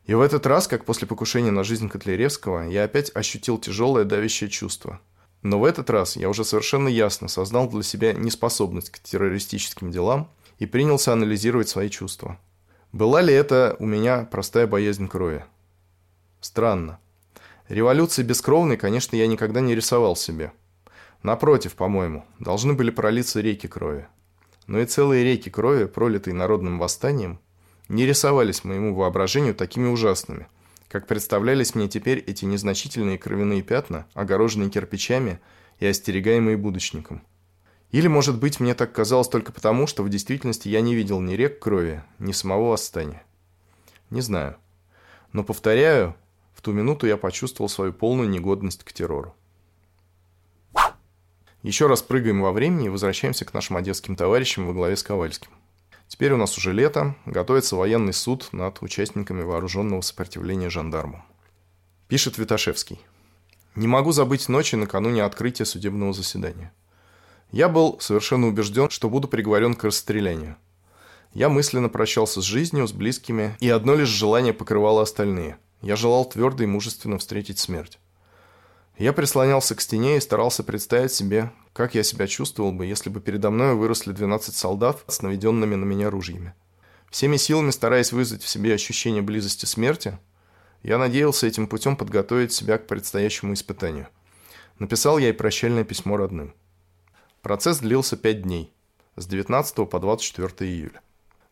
[0.07, 4.51] И в этот раз, как после покушения на жизнь Котляревского, я опять ощутил тяжелое давящее
[4.51, 5.01] чувство.
[5.43, 10.29] Но в этот раз я уже совершенно ясно сознал для себя неспособность к террористическим делам
[10.59, 12.41] и принялся анализировать свои чувства.
[12.91, 15.45] Была ли это у меня простая боязнь крови?
[16.41, 16.99] Странно.
[17.69, 20.53] Революции бескровной, конечно, я никогда не рисовал себе.
[21.23, 24.07] Напротив, по-моему, должны были пролиться реки крови.
[24.67, 27.41] Но и целые реки крови, пролитые народным восстанием,
[27.89, 30.47] не рисовались моему воображению такими ужасными,
[30.89, 35.41] как представлялись мне теперь эти незначительные кровяные пятна, огороженные кирпичами
[35.81, 37.23] и остерегаемые будочником.
[37.91, 41.35] Или, может быть, мне так казалось только потому, что в действительности я не видел ни
[41.35, 43.23] рек крови, ни самого восстания.
[44.11, 44.57] Не знаю.
[45.33, 46.15] Но, повторяю,
[46.55, 49.35] в ту минуту я почувствовал свою полную негодность к террору.
[51.69, 55.51] Еще раз прыгаем во времени и возвращаемся к нашим одесским товарищам во главе с Ковальским.
[56.07, 61.23] Теперь у нас уже лето, готовится военный суд над участниками вооруженного сопротивления жандарму.
[62.09, 62.99] Пишет Виташевский.
[63.75, 66.73] Не могу забыть ночи накануне открытия судебного заседания.
[67.53, 70.57] Я был совершенно убежден, что буду приговорен к расстрелянию.
[71.35, 75.59] Я мысленно прощался с жизнью, с близкими, и одно лишь желание покрывало остальные.
[75.83, 77.99] Я желал твердо и мужественно встретить смерть.
[78.99, 83.21] Я прислонялся к стене и старался представить себе, как я себя чувствовал бы, если бы
[83.21, 86.53] передо мной выросли 12 солдат с наведенными на меня ружьями.
[87.09, 90.19] Всеми силами стараясь вызвать в себе ощущение близости смерти,
[90.83, 94.09] я надеялся этим путем подготовить себя к предстоящему испытанию.
[94.81, 96.53] Написал я и прощальное письмо родным.
[97.41, 98.73] Процесс длился 5 дней,
[99.15, 101.01] с 19 по 24 июля.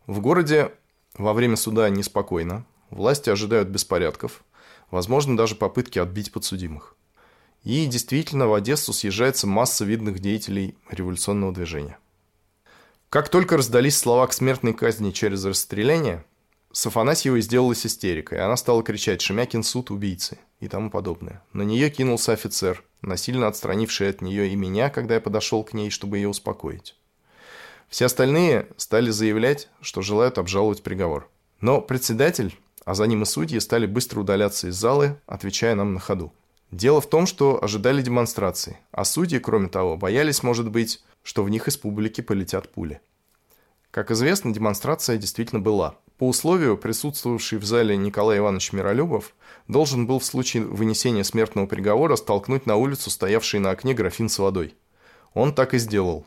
[0.05, 0.73] В городе
[1.17, 4.43] во время суда неспокойно, власти ожидают беспорядков,
[4.91, 6.96] возможно даже попытки отбить подсудимых.
[7.67, 11.97] И действительно в Одессу съезжается масса видных деятелей революционного движения.
[13.09, 16.23] Как только раздались слова к смертной казни через расстреляние,
[16.71, 21.43] с Афанасьевой сделалась истерика, и она стала кричать «Шемякин суд убийцы» и тому подобное.
[21.51, 25.89] На нее кинулся офицер, насильно отстранивший от нее и меня, когда я подошел к ней,
[25.89, 26.95] чтобы ее успокоить.
[27.89, 31.29] Все остальные стали заявлять, что желают обжаловать приговор.
[31.59, 35.99] Но председатель, а за ним и судьи, стали быстро удаляться из залы, отвечая нам на
[35.99, 36.31] ходу.
[36.71, 41.49] Дело в том, что ожидали демонстрации, а судьи, кроме того, боялись, может быть, что в
[41.49, 42.99] них из публики полетят пули.
[43.89, 45.95] Как известно, демонстрация действительно была.
[46.17, 49.33] По условию, присутствовавший в зале Николай Иванович Миролюбов
[49.67, 54.37] должен был в случае вынесения смертного приговора столкнуть на улицу стоявший на окне графин с
[54.37, 54.75] водой.
[55.33, 56.25] Он так и сделал.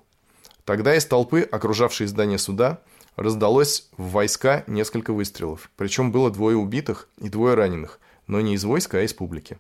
[0.65, 2.81] Тогда из толпы, окружавшей здание суда,
[3.17, 5.71] раздалось в войска несколько выстрелов.
[5.77, 9.59] Причем было двое убитых и двое раненых, но не из войска, а из публики.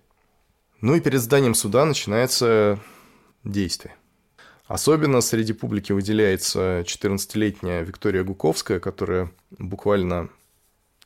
[0.80, 2.78] Ну и перед зданием суда начинается
[3.44, 3.96] действие.
[4.66, 10.30] Особенно среди публики выделяется 14-летняя Виктория Гуковская, которая буквально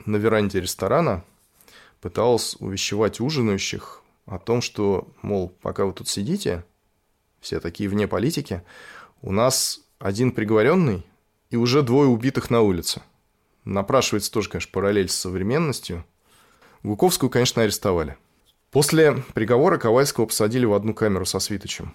[0.05, 1.25] на веранде ресторана
[2.01, 6.65] пыталась увещевать ужинающих о том, что, мол, пока вы тут сидите,
[7.41, 8.63] все такие вне политики,
[9.23, 11.05] у нас один приговоренный
[11.51, 13.03] и уже двое убитых на улице.
[13.65, 16.05] Напрашивается тоже, конечно, параллель с современностью.
[16.83, 18.19] Гуковскую, конечно, арестовали.
[18.75, 21.95] После приговора Ковальского посадили в одну камеру со Свиточем.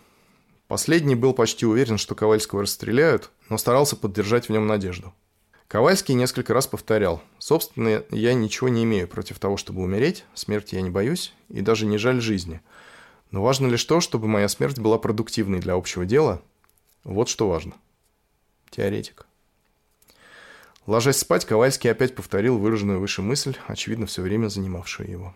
[0.69, 5.13] Последний был почти уверен, что Ковальского расстреляют, но старался поддержать в нем надежду.
[5.67, 10.81] Ковальский несколько раз повторял, собственно, я ничего не имею против того, чтобы умереть, смерти я
[10.81, 12.61] не боюсь и даже не жаль жизни.
[13.29, 16.41] Но важно лишь то, чтобы моя смерть была продуктивной для общего дела.
[17.03, 17.73] Вот что важно.
[18.69, 19.25] Теоретик.
[20.87, 25.35] Ложась спать, Ковальский опять повторил выраженную выше мысль, очевидно, все время занимавшую его.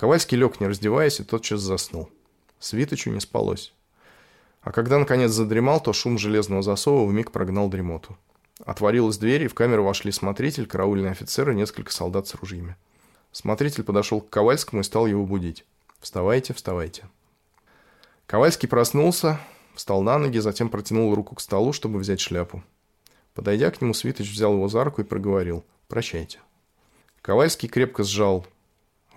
[0.00, 2.08] Ковальский лег, не раздеваясь, и тотчас заснул.
[2.58, 3.74] Свиточу не спалось.
[4.62, 8.16] А когда, наконец, задремал, то шум железного засова вмиг прогнал дремоту.
[8.64, 12.76] Отворилась дверь, и в камеру вошли смотритель, караульный офицер и несколько солдат с ружьями.
[13.30, 15.66] Смотритель подошел к Ковальскому и стал его будить.
[16.00, 17.02] «Вставайте, вставайте».
[18.26, 19.38] Ковальский проснулся,
[19.74, 22.62] встал на ноги, затем протянул руку к столу, чтобы взять шляпу.
[23.34, 26.38] Подойдя к нему, Свиточ взял его за руку и проговорил «Прощайте».
[27.20, 28.46] Ковальский крепко сжал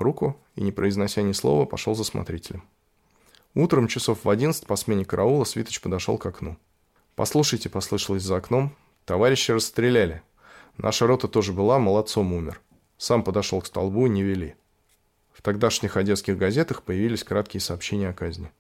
[0.03, 2.63] руку и, не произнося ни слова, пошел за смотрителем.
[3.55, 6.57] Утром часов в одиннадцать по смене караула Свиточ подошел к окну.
[7.15, 8.75] «Послушайте»,— послышалось за окном,—
[9.05, 10.21] «товарищи расстреляли.
[10.77, 12.61] Наша рота тоже была, молодцом умер.
[12.97, 14.55] Сам подошел к столбу, не вели».
[15.33, 18.51] В тогдашних одесских газетах появились краткие сообщения о казни.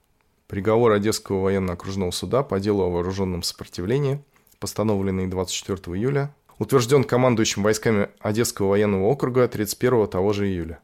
[0.47, 4.23] Приговор Одесского военно-окружного суда по делу о вооруженном сопротивлении,
[4.59, 10.79] постановленный 24 июля, утвержден командующим войсками Одесского военного округа 31 того же июля.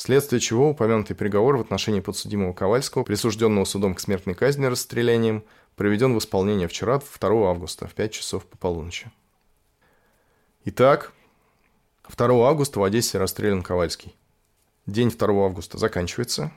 [0.00, 5.44] Вследствие чего упомянутый приговор в отношении подсудимого Ковальского, присужденного судом к смертной казни расстрелянием,
[5.76, 9.12] проведен в исполнение вчера, 2 августа, в 5 часов по полуночи.
[10.64, 11.12] Итак,
[12.08, 14.16] 2 августа в Одессе расстрелян Ковальский.
[14.86, 16.50] День 2 августа заканчивается,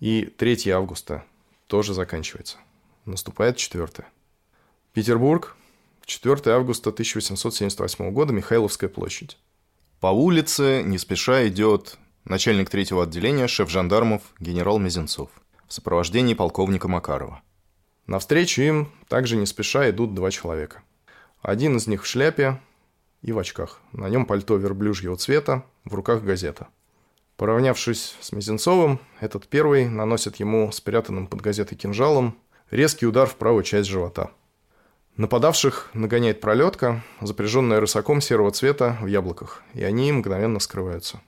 [0.00, 1.24] и 3 августа
[1.68, 2.56] тоже заканчивается.
[3.04, 3.88] Наступает 4.
[4.92, 5.54] Петербург,
[6.04, 9.38] 4 августа 1878 года, Михайловская площадь.
[10.00, 15.30] По улице не спеша идет начальник третьего отделения, шеф жандармов, генерал Мизинцов,
[15.66, 17.42] в сопровождении полковника Макарова.
[18.06, 20.82] Навстречу им также не спеша идут два человека.
[21.40, 22.60] Один из них в шляпе
[23.22, 23.80] и в очках.
[23.92, 26.68] На нем пальто верблюжьего цвета, в руках газета.
[27.36, 32.36] Поравнявшись с Мизинцовым, этот первый наносит ему спрятанным под газетой кинжалом
[32.70, 34.30] резкий удар в правую часть живота.
[35.16, 41.20] Нападавших нагоняет пролетка, запряженная рысаком серого цвета в яблоках, и они мгновенно скрываются.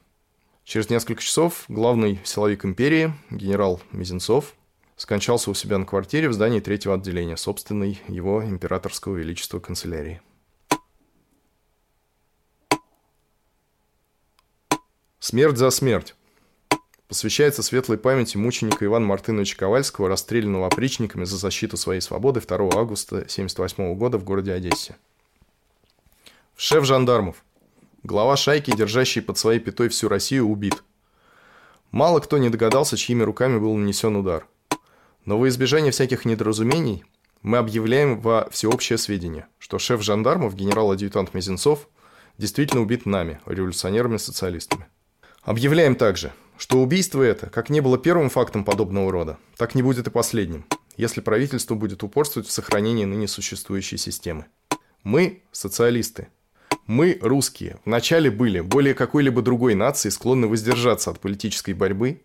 [0.64, 4.54] Через несколько часов главный силовик империи, генерал Мизинцов,
[4.96, 10.22] скончался у себя на квартире в здании третьего отделения, собственной его императорского величества канцелярии.
[15.18, 16.14] Смерть за смерть.
[17.08, 23.16] Посвящается светлой памяти мученика Ивана Мартыновича Ковальского, расстрелянного опричниками за защиту своей свободы 2 августа
[23.16, 24.96] 1978 года в городе Одессе.
[26.56, 27.44] Шеф жандармов.
[28.04, 30.84] Глава шайки, держащий под своей пятой всю Россию, убит.
[31.90, 34.46] Мало кто не догадался, чьими руками был нанесен удар.
[35.24, 37.02] Но во избежание всяких недоразумений
[37.40, 41.88] мы объявляем во всеобщее сведение, что шеф жандармов, генерал-адъютант Мезенцов,
[42.36, 44.84] действительно убит нами, революционерами-социалистами.
[45.40, 50.08] Объявляем также, что убийство это, как не было первым фактом подобного рода, так не будет
[50.08, 50.66] и последним,
[50.98, 54.44] если правительство будет упорствовать в сохранении ныне существующей системы.
[55.04, 56.28] Мы, социалисты,
[56.86, 62.22] мы, русские, вначале были более какой-либо другой нации склонны воздержаться от политической борьбы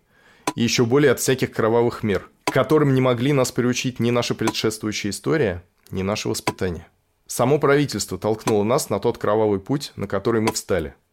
[0.54, 4.34] и еще более от всяких кровавых мер, к которым не могли нас приучить ни наша
[4.34, 6.86] предшествующая история, ни наше воспитание.
[7.26, 10.94] Само правительство толкнуло нас на тот кровавый путь, на который мы встали–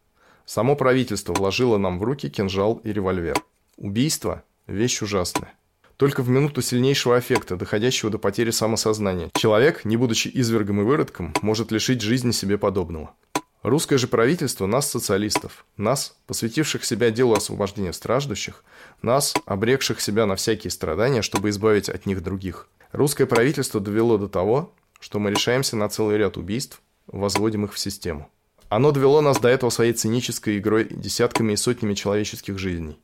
[0.48, 3.36] Само правительство вложило нам в руки кинжал и револьвер.
[3.76, 5.52] Убийство– вещь ужасная.
[5.98, 11.34] Только в минуту сильнейшего аффекта, доходящего до потери самосознания, человек, не будучи извергом и выродком,
[11.42, 13.14] может лишить жизни себе подобного.
[13.62, 18.62] Русское же правительство нас, социалистов, нас, посвятивших себя делу освобождения страждущих,
[19.02, 22.68] нас, обрекших себя на всякие страдания, чтобы избавить от них других.
[22.92, 27.78] Русское правительство довело до того, что мы решаемся на целый ряд убийств, возводим их в
[27.78, 28.30] систему.
[28.68, 32.98] Оно довело нас до этого своей цинической игрой десятками и сотнями человеческих жизней.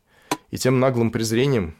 [0.50, 1.74] И тем наглым презрением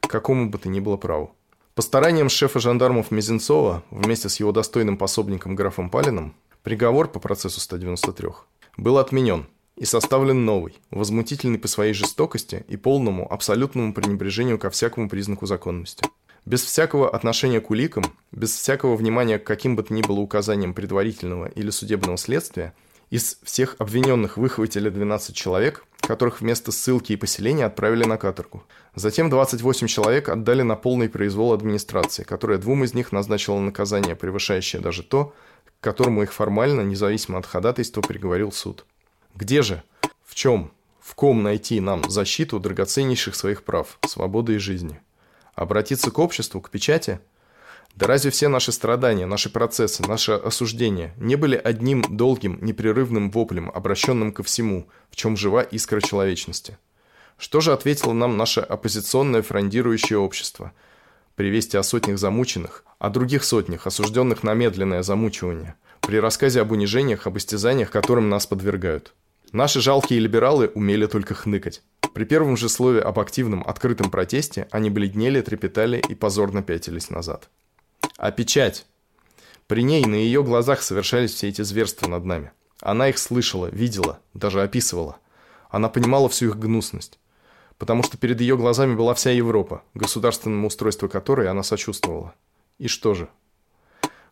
[0.00, 1.34] к какому бы то ни было праву.
[1.74, 6.34] По стараниям шефа жандармов Мизинцова, вместе с его достойным пособником графом Палиным,
[6.66, 8.30] приговор по процессу 193
[8.76, 9.46] был отменен
[9.76, 16.04] и составлен новый, возмутительный по своей жестокости и полному, абсолютному пренебрежению ко всякому признаку законности.
[16.44, 18.02] Без всякого отношения к уликам,
[18.32, 22.74] без всякого внимания к каким бы то ни было указаниям предварительного или судебного следствия–
[23.10, 28.64] из всех обвиненных выхватили 12 человек, которых вместо ссылки и поселения отправили на каторгу.
[28.96, 34.82] Затем 28 человек отдали на полный произвол администрации, которая двум из них назначила наказание, превышающее
[34.82, 35.34] даже то,
[35.80, 38.84] к которому их формально, независимо от ходатайства, приговорил суд.
[39.34, 39.82] Где же,
[40.24, 45.00] в чем, в ком найти нам защиту драгоценнейших своих прав, свободы и жизни?
[45.54, 47.20] Обратиться к обществу, к печати–
[47.96, 53.70] да разве все наши страдания, наши процессы, наше осуждение не были одним долгим, непрерывным воплем,
[53.74, 56.76] обращенным ко всему, в чем жива искра человечности?
[57.38, 60.72] Что же ответило нам наше оппозиционное фрондирующее общество?
[61.36, 66.72] При вести о сотнях замученных, о других сотнях, осужденных на медленное замучивание, при рассказе об
[66.72, 69.14] унижениях, об истязаниях, которым нас подвергают.
[69.52, 71.82] Наши жалкие либералы умели только хныкать.
[72.14, 77.50] При первом же слове об активном, открытом протесте они бледнели, трепетали и позорно пятились назад.
[78.16, 78.86] А печать?
[79.66, 82.52] При ней на ее глазах совершались все эти зверства над нами.
[82.80, 85.18] Она их слышала, видела, даже описывала.
[85.68, 87.18] Она понимала всю их гнусность.
[87.78, 92.34] Потому что перед ее глазами была вся Европа, государственному устройству которой она сочувствовала.
[92.78, 93.28] И что же?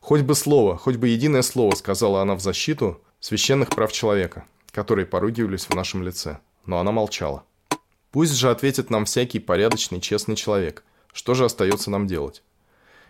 [0.00, 5.06] Хоть бы слово, хоть бы единое слово сказала она в защиту священных прав человека, которые
[5.06, 6.38] поругивались в нашем лице.
[6.66, 7.44] Но она молчала.
[8.10, 10.84] Пусть же ответит нам всякий порядочный, честный человек.
[11.12, 12.42] Что же остается нам делать?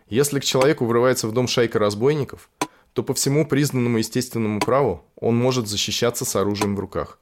[0.09, 2.49] Если к человеку врывается в дом шайка разбойников,
[2.93, 7.19] то по всему признанному естественному праву он может защищаться с оружием в руках.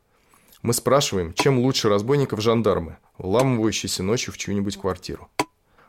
[0.62, 5.28] Мы спрашиваем, чем лучше разбойников жандармы, вламывающиеся ночью в чью-нибудь квартиру.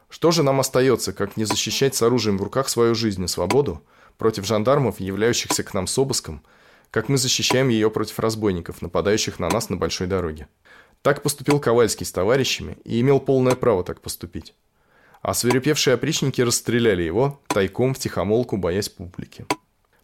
[0.10, 3.84] Что же нам остается, как не защищать с оружием в руках свою жизнь и свободу
[4.18, 6.42] против жандармов, являющихся к нам с обыском,
[6.90, 10.48] как мы защищаем ее против разбойников, нападающих на нас на большой дороге?
[11.04, 14.56] Так поступил Ковальский с товарищами и имел полное право так поступить.
[15.22, 19.46] А свирепевшие опричники расстреляли его, тайком, в тихомолку, боясь публики.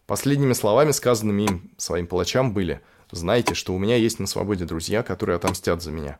[0.06, 2.80] Последними словами, сказанными им, своим палачам, были
[3.12, 6.18] «Знайте, что у меня есть на свободе друзья, которые отомстят за меня».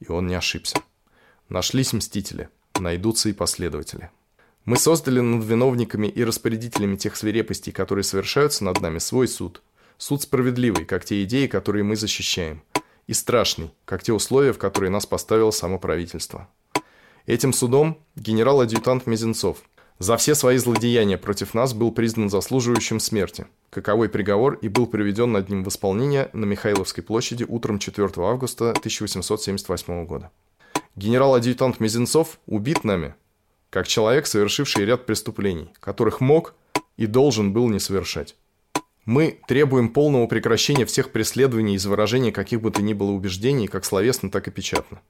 [0.00, 0.78] И он не ошибся.
[1.48, 2.48] Нашлись мстители–
[2.80, 4.10] найдутся и последователи.
[4.64, 9.62] Мы создали над виновниками и распорядителями тех свирепостей, которые совершаются над нами, свой суд.
[9.96, 12.62] Суд справедливый, как те идеи, которые мы защищаем.
[13.06, 16.48] И страшный, как те условия, в которые нас поставило само правительство.
[17.26, 19.58] Этим судом генерал-адъютант Мезенцов
[19.98, 23.46] за все свои злодеяния против нас был признан заслуживающим смерти.
[23.70, 28.70] Каковой приговор и был приведен над ним в исполнение на Михайловской площади утром 4 августа
[28.70, 30.30] 1878 года.
[30.96, 33.14] Генерал-адъютант Мизинцов убит нами,
[33.68, 36.54] как человек, совершивший ряд преступлений, которых мог
[36.96, 38.36] и должен был не совершать.
[39.04, 43.84] Мы требуем полного прекращения всех преследований из выражения каких бы то ни было убеждений, как
[43.84, 45.00] словесно, так и печатно.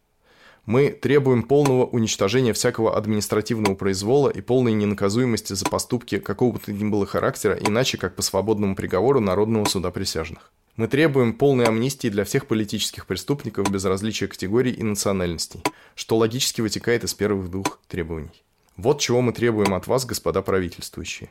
[0.68, 6.70] Мы требуем полного уничтожения всякого административного произвола и полной ненаказуемости за поступки какого бы то
[6.74, 10.52] ни было характера, иначе как по свободному приговору Народного суда присяжных.
[10.76, 15.62] Мы требуем полной амнистии для всех политических преступников без различия категорий и национальностей,
[15.94, 18.44] что логически вытекает из первых двух требований.
[18.76, 21.30] Вот чего мы требуем от вас, господа правительствующие.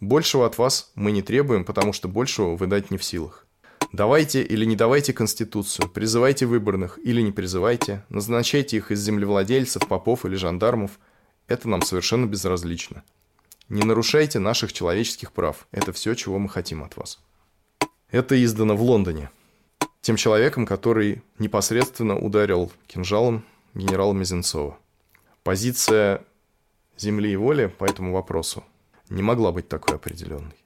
[0.00, 3.46] Большего от вас мы не требуем, потому что большего вы дать не в силах.
[3.94, 10.26] Давайте или не давайте Конституцию, призывайте выборных или не призывайте, назначайте их из землевладельцев, попов
[10.26, 10.98] или жандармов.
[11.46, 13.04] Это нам совершенно безразлично.
[13.68, 15.68] Не нарушайте наших человеческих прав.
[15.70, 17.20] Это все, чего мы хотим от вас.
[18.10, 19.30] Это издано в Лондоне.
[20.00, 24.76] Тем человеком, который непосредственно ударил кинжалом генерала Мизенцова.
[25.44, 26.24] Позиция
[26.96, 28.64] земли и воли по этому вопросу
[29.08, 30.63] не могла быть такой определенной.